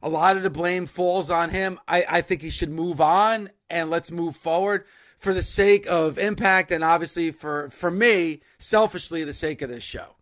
a 0.00 0.08
lot 0.08 0.36
of 0.36 0.44
the 0.44 0.50
blame 0.50 0.86
falls 0.86 1.28
on 1.28 1.50
him. 1.50 1.80
I, 1.88 2.04
I 2.08 2.20
think 2.20 2.40
he 2.40 2.50
should 2.50 2.70
move 2.70 3.00
on 3.00 3.50
and 3.68 3.90
let's 3.90 4.12
move 4.12 4.36
forward 4.36 4.84
for 5.18 5.34
the 5.34 5.42
sake 5.42 5.88
of 5.88 6.18
impact 6.18 6.70
and 6.70 6.84
obviously 6.84 7.32
for 7.32 7.68
for 7.70 7.90
me, 7.90 8.42
selfishly, 8.58 9.24
the 9.24 9.32
sake 9.32 9.60
of 9.60 9.68
this 9.68 9.82
show. 9.82 10.14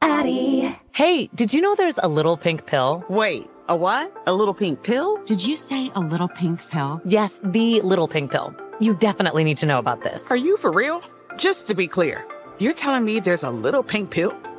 Addie. 0.00 0.78
Hey, 0.94 1.28
did 1.34 1.52
you 1.52 1.60
know 1.60 1.74
there's 1.74 1.98
a 1.98 2.08
little 2.08 2.36
pink 2.36 2.66
pill? 2.66 3.04
Wait, 3.08 3.50
a 3.68 3.74
what? 3.74 4.14
A 4.28 4.32
little 4.32 4.54
pink 4.54 4.84
pill? 4.84 5.20
Did 5.24 5.44
you 5.44 5.56
say 5.56 5.90
a 5.96 6.00
little 6.00 6.28
pink 6.28 6.60
pill? 6.70 7.00
Yes, 7.04 7.40
the 7.42 7.80
little 7.80 8.06
pink 8.06 8.30
pill. 8.30 8.54
You 8.78 8.94
definitely 8.94 9.42
need 9.42 9.58
to 9.58 9.66
know 9.66 9.80
about 9.80 10.02
this. 10.02 10.30
Are 10.30 10.36
you 10.36 10.56
for 10.58 10.70
real? 10.70 11.02
Just 11.36 11.66
to 11.66 11.74
be 11.74 11.88
clear, 11.88 12.24
you're 12.60 12.72
telling 12.72 13.04
me 13.04 13.18
there's 13.18 13.42
a 13.42 13.50
little 13.50 13.82
pink 13.82 14.12
pill 14.12 14.32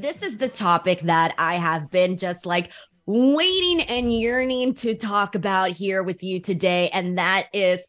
This 0.00 0.22
is 0.22 0.36
the 0.36 0.48
topic 0.48 1.00
that 1.00 1.34
I 1.38 1.54
have 1.54 1.90
been 1.90 2.18
just 2.18 2.44
like 2.44 2.70
waiting 3.06 3.80
and 3.80 4.12
yearning 4.12 4.74
to 4.74 4.94
talk 4.94 5.34
about 5.34 5.70
here 5.70 6.02
with 6.02 6.22
you 6.22 6.38
today. 6.38 6.90
And 6.90 7.16
that 7.16 7.46
is 7.54 7.86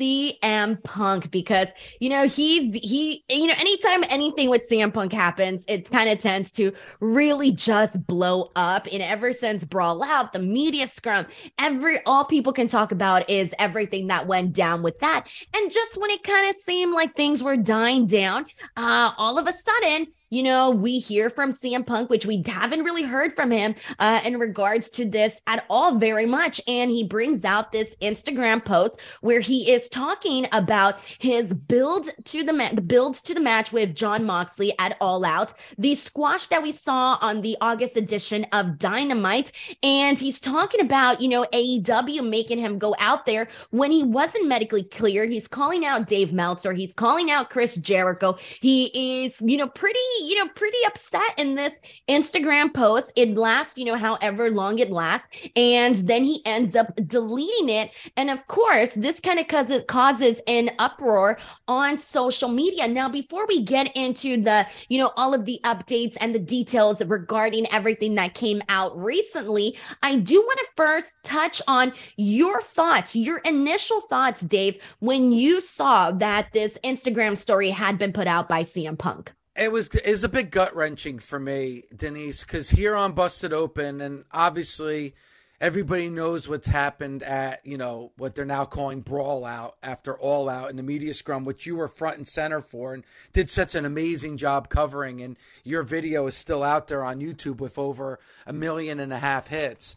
CM 0.00 0.80
Punk 0.84 1.32
because 1.32 1.68
you 1.98 2.08
know 2.10 2.28
he's 2.28 2.72
he 2.74 3.24
you 3.28 3.48
know 3.48 3.54
anytime 3.58 4.04
anything 4.08 4.48
with 4.48 4.68
CM 4.70 4.94
Punk 4.94 5.12
happens, 5.12 5.64
it 5.66 5.90
kind 5.90 6.08
of 6.08 6.20
tends 6.20 6.52
to 6.52 6.72
really 7.00 7.50
just 7.50 8.06
blow 8.06 8.52
up. 8.54 8.86
And 8.92 9.02
ever 9.02 9.32
since 9.32 9.64
Brawl 9.64 10.04
Out, 10.04 10.32
the 10.32 10.38
media 10.38 10.86
scrum, 10.86 11.26
every 11.58 12.04
all 12.04 12.24
people 12.24 12.52
can 12.52 12.68
talk 12.68 12.92
about 12.92 13.28
is 13.28 13.52
everything 13.58 14.06
that 14.06 14.28
went 14.28 14.52
down 14.52 14.84
with 14.84 15.00
that. 15.00 15.26
And 15.56 15.72
just 15.72 16.00
when 16.00 16.10
it 16.10 16.22
kind 16.22 16.48
of 16.48 16.54
seemed 16.54 16.94
like 16.94 17.14
things 17.14 17.42
were 17.42 17.56
dying 17.56 18.06
down, 18.06 18.46
uh, 18.76 19.10
all 19.16 19.38
of 19.38 19.48
a 19.48 19.52
sudden 19.52 20.06
you 20.30 20.42
know, 20.42 20.70
we 20.70 20.98
hear 20.98 21.30
from 21.30 21.52
CM 21.52 21.86
Punk, 21.86 22.10
which 22.10 22.26
we 22.26 22.42
haven't 22.46 22.84
really 22.84 23.02
heard 23.02 23.32
from 23.32 23.50
him 23.50 23.74
uh, 23.98 24.20
in 24.24 24.38
regards 24.38 24.90
to 24.90 25.04
this 25.04 25.40
at 25.46 25.64
all 25.70 25.96
very 25.98 26.26
much. 26.26 26.60
And 26.68 26.90
he 26.90 27.04
brings 27.04 27.44
out 27.44 27.72
this 27.72 27.96
Instagram 28.02 28.64
post 28.64 29.00
where 29.20 29.40
he 29.40 29.72
is 29.72 29.88
talking 29.88 30.46
about 30.52 31.00
his 31.18 31.54
build 31.54 32.10
to 32.24 32.44
the 32.44 32.52
ma- 32.52 32.72
build 32.72 33.16
to 33.24 33.34
the 33.34 33.40
match 33.40 33.72
with 33.72 33.94
Jon 33.94 34.24
Moxley 34.24 34.72
at 34.78 34.96
All 35.00 35.24
Out, 35.24 35.54
the 35.76 35.94
squash 35.94 36.46
that 36.48 36.62
we 36.62 36.72
saw 36.72 37.18
on 37.20 37.40
the 37.40 37.56
August 37.60 37.96
edition 37.96 38.46
of 38.52 38.78
Dynamite, 38.78 39.52
and 39.82 40.18
he's 40.18 40.40
talking 40.40 40.80
about 40.80 41.20
you 41.20 41.28
know 41.28 41.46
AEW 41.52 42.28
making 42.28 42.58
him 42.58 42.78
go 42.78 42.94
out 42.98 43.26
there 43.26 43.48
when 43.70 43.90
he 43.90 44.02
wasn't 44.02 44.46
medically 44.46 44.84
cleared. 44.84 45.30
He's 45.30 45.48
calling 45.48 45.84
out 45.84 46.06
Dave 46.06 46.32
Meltzer. 46.32 46.72
He's 46.72 46.94
calling 46.94 47.30
out 47.30 47.50
Chris 47.50 47.76
Jericho. 47.76 48.36
He 48.60 49.24
is 49.24 49.40
you 49.40 49.56
know 49.56 49.68
pretty 49.68 49.98
you 50.26 50.36
know, 50.36 50.48
pretty 50.54 50.78
upset 50.86 51.38
in 51.38 51.54
this 51.54 51.74
Instagram 52.08 52.72
post. 52.72 53.12
It 53.16 53.36
lasts, 53.36 53.78
you 53.78 53.84
know, 53.84 53.96
however 53.96 54.50
long 54.50 54.78
it 54.78 54.90
lasts. 54.90 55.28
And 55.56 55.94
then 55.94 56.24
he 56.24 56.42
ends 56.44 56.76
up 56.76 56.94
deleting 57.06 57.68
it. 57.68 57.90
And 58.16 58.30
of 58.30 58.46
course, 58.46 58.94
this 58.94 59.20
kind 59.20 59.38
of 59.38 59.48
causes, 59.48 59.82
causes 59.88 60.40
an 60.46 60.70
uproar 60.78 61.38
on 61.66 61.98
social 61.98 62.48
media. 62.48 62.88
Now, 62.88 63.08
before 63.08 63.46
we 63.46 63.62
get 63.62 63.96
into 63.96 64.40
the, 64.42 64.66
you 64.88 64.98
know, 64.98 65.12
all 65.16 65.34
of 65.34 65.44
the 65.44 65.60
updates 65.64 66.16
and 66.20 66.34
the 66.34 66.38
details 66.38 67.02
regarding 67.04 67.70
everything 67.72 68.14
that 68.16 68.34
came 68.34 68.62
out 68.68 68.96
recently, 68.98 69.76
I 70.02 70.16
do 70.16 70.40
want 70.40 70.58
to 70.60 70.66
first 70.76 71.16
touch 71.22 71.62
on 71.66 71.92
your 72.16 72.60
thoughts, 72.60 73.14
your 73.16 73.38
initial 73.38 74.00
thoughts, 74.00 74.40
Dave, 74.40 74.80
when 75.00 75.32
you 75.32 75.60
saw 75.60 76.10
that 76.12 76.52
this 76.52 76.78
Instagram 76.84 77.36
story 77.36 77.70
had 77.70 77.98
been 77.98 78.12
put 78.12 78.26
out 78.26 78.48
by 78.48 78.62
CM 78.62 78.98
Punk 78.98 79.32
it 79.58 79.72
was 79.72 79.88
is 79.88 80.24
a 80.24 80.28
bit 80.28 80.50
gut 80.50 80.74
wrenching 80.74 81.18
for 81.18 81.40
me, 81.40 81.82
Denise, 81.94 82.44
because 82.44 82.70
here 82.70 82.94
on 82.94 83.12
Busted 83.12 83.52
Open, 83.52 84.00
and 84.00 84.24
obviously 84.32 85.14
everybody 85.60 86.08
knows 86.08 86.48
what's 86.48 86.68
happened 86.68 87.24
at 87.24 87.60
you 87.66 87.76
know 87.76 88.12
what 88.16 88.36
they're 88.36 88.44
now 88.44 88.64
calling 88.64 89.00
brawl 89.00 89.44
out 89.44 89.74
after 89.82 90.16
all 90.16 90.48
out 90.48 90.70
in 90.70 90.76
the 90.76 90.82
media 90.82 91.12
scrum, 91.12 91.44
which 91.44 91.66
you 91.66 91.76
were 91.76 91.88
front 91.88 92.16
and 92.16 92.28
center 92.28 92.60
for 92.60 92.94
and 92.94 93.04
did 93.32 93.50
such 93.50 93.74
an 93.74 93.84
amazing 93.84 94.36
job 94.36 94.68
covering, 94.68 95.20
and 95.20 95.36
your 95.64 95.82
video 95.82 96.26
is 96.28 96.36
still 96.36 96.62
out 96.62 96.86
there 96.86 97.04
on 97.04 97.20
YouTube 97.20 97.60
with 97.60 97.78
over 97.78 98.20
a 98.46 98.52
million 98.52 99.00
and 99.00 99.12
a 99.12 99.18
half 99.18 99.48
hits. 99.48 99.96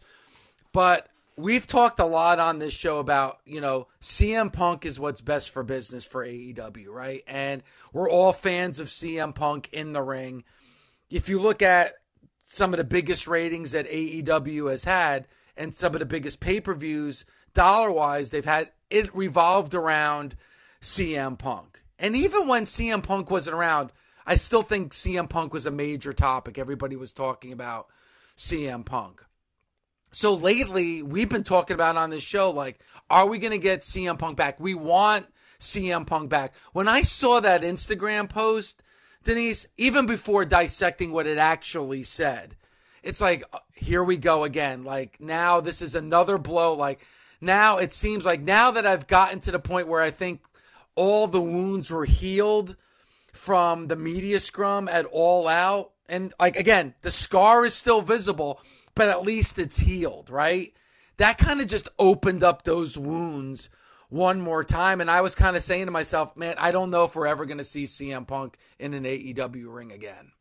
But 0.72 1.08
we've 1.42 1.66
talked 1.66 1.98
a 1.98 2.04
lot 2.04 2.38
on 2.38 2.58
this 2.58 2.72
show 2.72 2.98
about, 2.98 3.40
you 3.44 3.60
know, 3.60 3.88
CM 4.00 4.52
Punk 4.52 4.86
is 4.86 5.00
what's 5.00 5.20
best 5.20 5.50
for 5.50 5.62
business 5.62 6.04
for 6.04 6.24
AEW, 6.24 6.88
right? 6.88 7.22
And 7.26 7.62
we're 7.92 8.10
all 8.10 8.32
fans 8.32 8.78
of 8.78 8.86
CM 8.86 9.34
Punk 9.34 9.68
in 9.72 9.92
the 9.92 10.02
ring. 10.02 10.44
If 11.10 11.28
you 11.28 11.40
look 11.40 11.60
at 11.60 11.94
some 12.44 12.72
of 12.72 12.78
the 12.78 12.84
biggest 12.84 13.26
ratings 13.26 13.72
that 13.72 13.88
AEW 13.88 14.70
has 14.70 14.84
had 14.84 15.26
and 15.56 15.74
some 15.74 15.94
of 15.94 15.98
the 15.98 16.06
biggest 16.06 16.40
pay 16.40 16.60
per 16.60 16.74
views, 16.74 17.24
dollar 17.54 17.90
wise, 17.90 18.30
they've 18.30 18.44
had 18.44 18.70
it 18.88 19.14
revolved 19.14 19.74
around 19.74 20.36
CM 20.80 21.38
Punk. 21.38 21.82
And 21.98 22.14
even 22.16 22.46
when 22.46 22.64
CM 22.64 23.02
Punk 23.02 23.30
wasn't 23.30 23.56
around, 23.56 23.92
I 24.26 24.36
still 24.36 24.62
think 24.62 24.92
CM 24.92 25.28
Punk 25.28 25.52
was 25.52 25.66
a 25.66 25.70
major 25.70 26.12
topic. 26.12 26.58
Everybody 26.58 26.96
was 26.96 27.12
talking 27.12 27.52
about 27.52 27.88
CM 28.36 28.84
Punk. 28.84 29.24
So 30.12 30.34
lately, 30.34 31.02
we've 31.02 31.28
been 31.28 31.42
talking 31.42 31.74
about 31.74 31.96
on 31.96 32.10
this 32.10 32.22
show, 32.22 32.50
like, 32.50 32.78
are 33.08 33.26
we 33.26 33.38
going 33.38 33.52
to 33.52 33.58
get 33.58 33.80
CM 33.80 34.18
Punk 34.18 34.36
back? 34.36 34.60
We 34.60 34.74
want 34.74 35.26
CM 35.58 36.06
Punk 36.06 36.28
back. 36.28 36.54
When 36.74 36.86
I 36.86 37.00
saw 37.00 37.40
that 37.40 37.62
Instagram 37.62 38.28
post, 38.28 38.82
Denise, 39.24 39.66
even 39.78 40.04
before 40.04 40.44
dissecting 40.44 41.12
what 41.12 41.26
it 41.26 41.38
actually 41.38 42.02
said, 42.02 42.56
it's 43.02 43.22
like, 43.22 43.42
uh, 43.54 43.58
here 43.74 44.04
we 44.04 44.18
go 44.18 44.44
again. 44.44 44.84
Like, 44.84 45.18
now 45.18 45.60
this 45.60 45.80
is 45.80 45.94
another 45.94 46.36
blow. 46.36 46.74
Like, 46.74 47.00
now 47.40 47.78
it 47.78 47.94
seems 47.94 48.26
like 48.26 48.42
now 48.42 48.70
that 48.72 48.84
I've 48.84 49.06
gotten 49.06 49.40
to 49.40 49.50
the 49.50 49.58
point 49.58 49.88
where 49.88 50.02
I 50.02 50.10
think 50.10 50.42
all 50.94 51.26
the 51.26 51.40
wounds 51.40 51.90
were 51.90 52.04
healed 52.04 52.76
from 53.32 53.88
the 53.88 53.96
media 53.96 54.40
scrum 54.40 54.88
at 54.88 55.06
all 55.06 55.48
out. 55.48 55.92
And, 56.06 56.34
like, 56.38 56.56
again, 56.56 56.94
the 57.00 57.10
scar 57.10 57.64
is 57.64 57.72
still 57.72 58.02
visible 58.02 58.60
but 58.94 59.08
at 59.08 59.22
least 59.22 59.58
it's 59.58 59.78
healed, 59.78 60.30
right? 60.30 60.72
That 61.16 61.38
kind 61.38 61.60
of 61.60 61.66
just 61.66 61.88
opened 61.98 62.42
up 62.42 62.64
those 62.64 62.98
wounds 62.98 63.68
one 64.08 64.40
more 64.40 64.64
time. 64.64 65.00
And 65.00 65.10
I 65.10 65.20
was 65.20 65.34
kind 65.34 65.56
of 65.56 65.62
saying 65.62 65.86
to 65.86 65.92
myself, 65.92 66.36
man, 66.36 66.54
I 66.58 66.70
don't 66.70 66.90
know 66.90 67.04
if 67.04 67.16
we're 67.16 67.26
ever 67.26 67.46
going 67.46 67.58
to 67.58 67.64
see 67.64 67.84
CM 67.84 68.26
Punk 68.26 68.58
in 68.78 68.94
an 68.94 69.04
AEW 69.04 69.74
ring 69.74 69.92
again. 69.92 70.32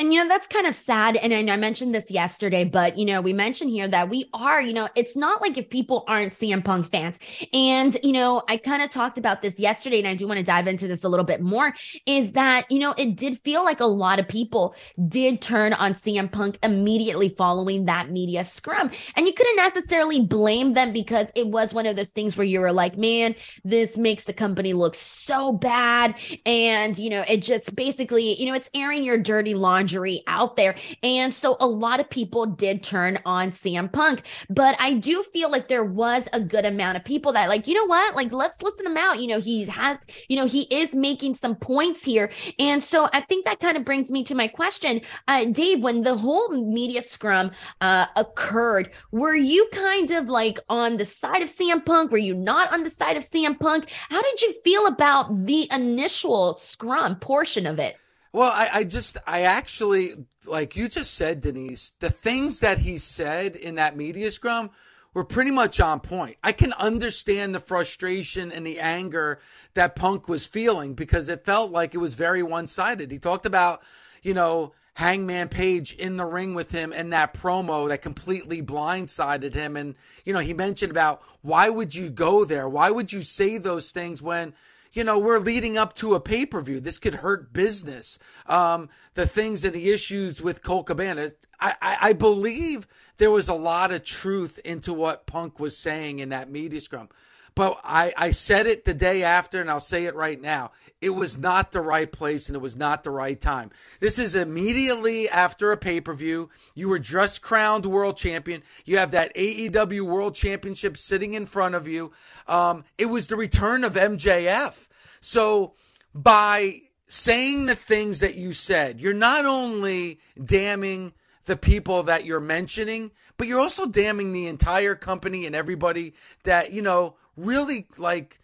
And 0.00 0.12
you 0.12 0.20
know, 0.20 0.28
that's 0.28 0.48
kind 0.48 0.66
of 0.66 0.74
sad. 0.74 1.16
And 1.16 1.32
I, 1.50 1.56
mentioned 1.56 1.94
this 1.94 2.10
yesterday, 2.10 2.64
but 2.64 2.98
you 2.98 3.04
know, 3.06 3.20
we 3.20 3.32
mentioned 3.32 3.70
here 3.70 3.86
that 3.86 4.08
we 4.08 4.28
are, 4.34 4.60
you 4.60 4.72
know, 4.72 4.88
it's 4.96 5.16
not 5.16 5.40
like 5.40 5.56
if 5.56 5.70
people 5.70 6.02
aren't 6.08 6.32
CM 6.32 6.64
Punk 6.64 6.86
fans. 6.86 7.18
And, 7.54 7.96
you 8.02 8.12
know, 8.12 8.42
I 8.48 8.56
kind 8.56 8.82
of 8.82 8.90
talked 8.90 9.18
about 9.18 9.40
this 9.40 9.60
yesterday, 9.60 10.00
and 10.00 10.08
I 10.08 10.16
do 10.16 10.26
want 10.26 10.38
to 10.38 10.44
dive 10.44 10.66
into 10.66 10.88
this 10.88 11.04
a 11.04 11.08
little 11.08 11.24
bit 11.24 11.40
more. 11.40 11.72
Is 12.06 12.32
that, 12.32 12.68
you 12.70 12.80
know, 12.80 12.92
it 12.98 13.14
did 13.14 13.38
feel 13.42 13.64
like 13.64 13.78
a 13.78 13.86
lot 13.86 14.18
of 14.18 14.26
people 14.26 14.74
did 15.06 15.40
turn 15.40 15.72
on 15.74 15.94
CM 15.94 16.30
Punk 16.30 16.58
immediately 16.64 17.28
following 17.28 17.84
that 17.84 18.10
media 18.10 18.42
scrum. 18.42 18.90
And 19.16 19.28
you 19.28 19.32
couldn't 19.32 19.56
necessarily 19.56 20.20
blame 20.20 20.74
them 20.74 20.92
because 20.92 21.30
it 21.36 21.46
was 21.46 21.72
one 21.72 21.86
of 21.86 21.94
those 21.94 22.10
things 22.10 22.36
where 22.36 22.46
you 22.46 22.58
were 22.58 22.72
like, 22.72 22.98
man, 22.98 23.36
this 23.62 23.96
makes 23.96 24.24
the 24.24 24.32
company 24.32 24.72
look 24.72 24.96
so 24.96 25.52
bad. 25.52 26.16
And, 26.44 26.98
you 26.98 27.10
know, 27.10 27.24
it 27.28 27.42
just 27.42 27.76
basically, 27.76 28.34
you 28.40 28.46
know, 28.46 28.54
it's 28.54 28.70
airing 28.74 29.04
your 29.04 29.18
dirty 29.18 29.54
laundry 29.54 29.83
out 30.26 30.56
there. 30.56 30.74
And 31.02 31.32
so 31.32 31.56
a 31.60 31.66
lot 31.66 32.00
of 32.00 32.08
people 32.10 32.46
did 32.46 32.82
turn 32.82 33.18
on 33.24 33.50
CM 33.50 33.92
Punk, 33.92 34.22
but 34.48 34.76
I 34.78 34.94
do 34.94 35.22
feel 35.22 35.50
like 35.50 35.68
there 35.68 35.84
was 35.84 36.28
a 36.32 36.40
good 36.40 36.64
amount 36.64 36.96
of 36.96 37.04
people 37.04 37.32
that 37.32 37.48
like, 37.48 37.66
you 37.66 37.74
know 37.74 37.86
what? 37.86 38.14
Like 38.14 38.32
let's 38.32 38.62
listen 38.62 38.86
him 38.86 38.96
out. 38.96 39.20
You 39.20 39.28
know, 39.28 39.40
he 39.40 39.64
has, 39.64 39.98
you 40.28 40.36
know, 40.36 40.46
he 40.46 40.62
is 40.70 40.94
making 40.94 41.34
some 41.34 41.56
points 41.56 42.04
here. 42.04 42.30
And 42.58 42.82
so 42.82 43.08
I 43.12 43.20
think 43.22 43.44
that 43.44 43.60
kind 43.60 43.76
of 43.76 43.84
brings 43.84 44.10
me 44.10 44.24
to 44.24 44.34
my 44.34 44.48
question. 44.48 45.00
Uh 45.28 45.44
Dave, 45.46 45.82
when 45.82 46.02
the 46.02 46.16
whole 46.16 46.48
media 46.50 47.02
scrum 47.02 47.50
uh 47.80 48.06
occurred, 48.16 48.90
were 49.12 49.36
you 49.36 49.68
kind 49.72 50.10
of 50.10 50.28
like 50.28 50.58
on 50.68 50.96
the 50.96 51.04
side 51.04 51.42
of 51.42 51.48
CM 51.48 51.84
Punk? 51.84 52.10
Were 52.10 52.18
you 52.18 52.34
not 52.34 52.72
on 52.72 52.84
the 52.84 52.90
side 52.90 53.16
of 53.16 53.22
CM 53.22 53.58
Punk? 53.58 53.90
How 54.10 54.22
did 54.22 54.42
you 54.42 54.54
feel 54.64 54.86
about 54.86 55.46
the 55.46 55.68
initial 55.72 56.54
scrum 56.54 57.16
portion 57.16 57.66
of 57.66 57.78
it? 57.78 57.96
Well, 58.34 58.50
I, 58.52 58.80
I 58.80 58.84
just, 58.84 59.16
I 59.28 59.42
actually, 59.42 60.26
like 60.44 60.74
you 60.74 60.88
just 60.88 61.14
said, 61.14 61.40
Denise, 61.40 61.92
the 62.00 62.10
things 62.10 62.58
that 62.58 62.78
he 62.78 62.98
said 62.98 63.54
in 63.54 63.76
that 63.76 63.96
media 63.96 64.28
scrum 64.32 64.70
were 65.14 65.22
pretty 65.22 65.52
much 65.52 65.78
on 65.78 66.00
point. 66.00 66.36
I 66.42 66.50
can 66.50 66.72
understand 66.72 67.54
the 67.54 67.60
frustration 67.60 68.50
and 68.50 68.66
the 68.66 68.80
anger 68.80 69.38
that 69.74 69.94
Punk 69.94 70.26
was 70.26 70.46
feeling 70.46 70.94
because 70.94 71.28
it 71.28 71.44
felt 71.44 71.70
like 71.70 71.94
it 71.94 71.98
was 71.98 72.16
very 72.16 72.42
one 72.42 72.66
sided. 72.66 73.12
He 73.12 73.20
talked 73.20 73.46
about, 73.46 73.82
you 74.24 74.34
know, 74.34 74.72
Hangman 74.94 75.48
Page 75.48 75.92
in 75.92 76.16
the 76.16 76.26
ring 76.26 76.54
with 76.54 76.72
him 76.72 76.92
and 76.92 77.12
that 77.12 77.34
promo 77.34 77.88
that 77.88 78.02
completely 78.02 78.60
blindsided 78.60 79.54
him. 79.54 79.76
And, 79.76 79.94
you 80.24 80.32
know, 80.32 80.40
he 80.40 80.54
mentioned 80.54 80.90
about 80.90 81.22
why 81.42 81.68
would 81.68 81.94
you 81.94 82.10
go 82.10 82.44
there? 82.44 82.68
Why 82.68 82.90
would 82.90 83.12
you 83.12 83.22
say 83.22 83.58
those 83.58 83.92
things 83.92 84.20
when, 84.20 84.54
you 84.94 85.04
know, 85.04 85.18
we're 85.18 85.38
leading 85.38 85.76
up 85.76 85.92
to 85.94 86.14
a 86.14 86.20
pay 86.20 86.46
per 86.46 86.60
view. 86.60 86.80
This 86.80 86.98
could 86.98 87.16
hurt 87.16 87.52
business. 87.52 88.18
Um, 88.46 88.88
the 89.14 89.26
things 89.26 89.64
and 89.64 89.74
the 89.74 89.90
issues 89.90 90.40
with 90.40 90.62
Colt 90.62 90.86
Cabana. 90.86 91.30
I, 91.60 91.74
I, 91.82 91.96
I 92.02 92.12
believe 92.12 92.86
there 93.18 93.30
was 93.30 93.48
a 93.48 93.54
lot 93.54 93.92
of 93.92 94.04
truth 94.04 94.58
into 94.64 94.92
what 94.92 95.26
Punk 95.26 95.58
was 95.60 95.76
saying 95.76 96.20
in 96.20 96.30
that 96.30 96.50
media 96.50 96.80
scrum. 96.80 97.08
But 97.54 97.78
I, 97.84 98.12
I 98.16 98.30
said 98.32 98.66
it 98.66 98.84
the 98.84 98.94
day 98.94 99.22
after, 99.22 99.60
and 99.60 99.70
I'll 99.70 99.78
say 99.80 100.06
it 100.06 100.14
right 100.14 100.40
now. 100.40 100.72
It 101.00 101.10
was 101.10 101.36
not 101.36 101.70
the 101.70 101.82
right 101.82 102.10
place 102.10 102.48
and 102.48 102.56
it 102.56 102.62
was 102.62 102.76
not 102.76 103.04
the 103.04 103.10
right 103.10 103.38
time. 103.38 103.70
This 104.00 104.18
is 104.18 104.34
immediately 104.34 105.28
after 105.28 105.70
a 105.70 105.76
pay 105.76 106.00
per 106.00 106.14
view. 106.14 106.48
You 106.74 106.88
were 106.88 106.98
just 106.98 107.42
crowned 107.42 107.84
world 107.84 108.16
champion. 108.16 108.62
You 108.86 108.96
have 108.96 109.10
that 109.10 109.34
AEW 109.36 110.02
world 110.02 110.34
championship 110.34 110.96
sitting 110.96 111.34
in 111.34 111.44
front 111.44 111.74
of 111.74 111.86
you. 111.86 112.12
Um, 112.48 112.84
it 112.96 113.06
was 113.06 113.26
the 113.26 113.36
return 113.36 113.84
of 113.84 113.94
MJF. 113.94 114.88
So 115.20 115.74
by 116.14 116.80
saying 117.06 117.66
the 117.66 117.74
things 117.74 118.20
that 118.20 118.36
you 118.36 118.54
said, 118.54 118.98
you're 118.98 119.12
not 119.12 119.44
only 119.44 120.20
damning 120.42 121.12
the 121.44 121.56
people 121.56 122.02
that 122.04 122.24
you're 122.24 122.40
mentioning, 122.40 123.10
but 123.36 123.46
you're 123.46 123.60
also 123.60 123.86
damning 123.86 124.32
the 124.32 124.46
entire 124.46 124.94
company 124.94 125.46
and 125.46 125.54
everybody 125.54 126.14
that, 126.44 126.72
you 126.72 126.82
know, 126.82 127.16
really 127.36 127.86
like 127.98 128.40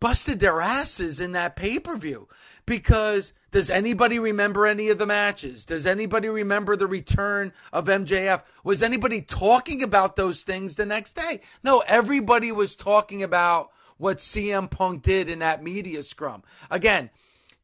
busted 0.00 0.40
their 0.40 0.60
asses 0.60 1.20
in 1.20 1.32
that 1.32 1.54
pay 1.54 1.78
per 1.78 1.96
view 1.96 2.28
because 2.66 3.32
does 3.52 3.68
anybody 3.68 4.18
remember 4.18 4.66
any 4.66 4.88
of 4.88 4.98
the 4.98 5.06
matches? 5.06 5.64
Does 5.64 5.86
anybody 5.86 6.28
remember 6.28 6.74
the 6.74 6.86
return 6.86 7.52
of 7.72 7.86
MJF? 7.86 8.42
Was 8.64 8.82
anybody 8.82 9.20
talking 9.20 9.82
about 9.82 10.16
those 10.16 10.42
things 10.42 10.76
the 10.76 10.86
next 10.86 11.12
day? 11.14 11.40
No, 11.62 11.82
everybody 11.86 12.50
was 12.50 12.74
talking 12.74 13.22
about 13.22 13.70
what 13.98 14.18
CM 14.18 14.70
Punk 14.70 15.02
did 15.02 15.28
in 15.28 15.40
that 15.40 15.62
media 15.62 16.02
scrum. 16.02 16.42
Again, 16.70 17.10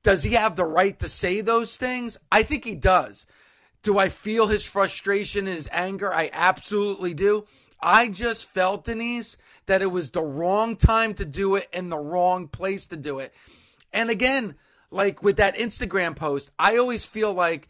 does 0.02 0.22
he 0.22 0.34
have 0.34 0.56
the 0.56 0.64
right 0.64 0.96
to 1.00 1.08
say 1.08 1.40
those 1.40 1.76
things? 1.76 2.18
I 2.30 2.42
think 2.42 2.64
he 2.64 2.74
does. 2.74 3.26
Do 3.82 3.98
I 3.98 4.08
feel 4.08 4.48
his 4.48 4.64
frustration 4.64 5.46
his 5.46 5.68
anger? 5.72 6.12
I 6.12 6.30
absolutely 6.32 7.14
do. 7.14 7.46
I 7.80 8.08
just 8.08 8.48
felt, 8.48 8.84
Denise, 8.84 9.36
that 9.66 9.82
it 9.82 9.92
was 9.92 10.10
the 10.10 10.22
wrong 10.22 10.76
time 10.76 11.14
to 11.14 11.24
do 11.24 11.54
it 11.54 11.68
and 11.72 11.90
the 11.90 11.98
wrong 11.98 12.48
place 12.48 12.86
to 12.88 12.96
do 12.96 13.20
it. 13.20 13.32
And 13.92 14.10
again, 14.10 14.56
like 14.90 15.22
with 15.22 15.36
that 15.36 15.56
Instagram 15.56 16.16
post, 16.16 16.50
I 16.58 16.76
always 16.76 17.06
feel 17.06 17.32
like 17.32 17.68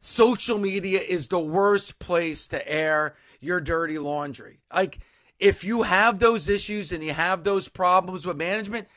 social 0.00 0.58
media 0.58 1.00
is 1.00 1.28
the 1.28 1.40
worst 1.40 1.98
place 1.98 2.48
to 2.48 2.68
air 2.70 3.16
your 3.40 3.60
dirty 3.60 3.98
laundry. 3.98 4.60
Like, 4.72 4.98
if 5.38 5.62
you 5.62 5.82
have 5.82 6.18
those 6.18 6.48
issues 6.48 6.92
and 6.92 7.02
you 7.02 7.12
have 7.12 7.44
those 7.44 7.68
problems 7.68 8.26
with 8.26 8.36
management, 8.36 8.88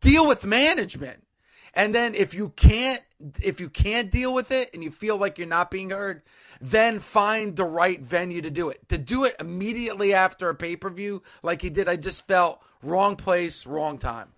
deal 0.00 0.26
with 0.26 0.44
management. 0.44 1.24
And 1.74 1.94
then 1.94 2.14
if 2.14 2.34
you 2.34 2.50
can't 2.50 3.00
if 3.42 3.60
you 3.60 3.68
can't 3.68 4.10
deal 4.10 4.34
with 4.34 4.50
it 4.50 4.70
and 4.72 4.82
you 4.82 4.90
feel 4.90 5.18
like 5.18 5.38
you're 5.38 5.46
not 5.46 5.70
being 5.70 5.90
heard, 5.90 6.22
then 6.60 6.98
find 6.98 7.54
the 7.54 7.64
right 7.64 8.00
venue 8.00 8.40
to 8.40 8.50
do 8.50 8.70
it. 8.70 8.88
To 8.88 8.98
do 8.98 9.24
it 9.24 9.36
immediately 9.38 10.14
after 10.14 10.48
a 10.48 10.54
pay-per-view 10.54 11.22
like 11.42 11.60
he 11.62 11.70
did, 11.70 11.88
I 11.88 11.96
just 11.96 12.26
felt 12.26 12.62
wrong 12.82 13.16
place, 13.16 13.66
wrong 13.66 13.98
time. 13.98 14.28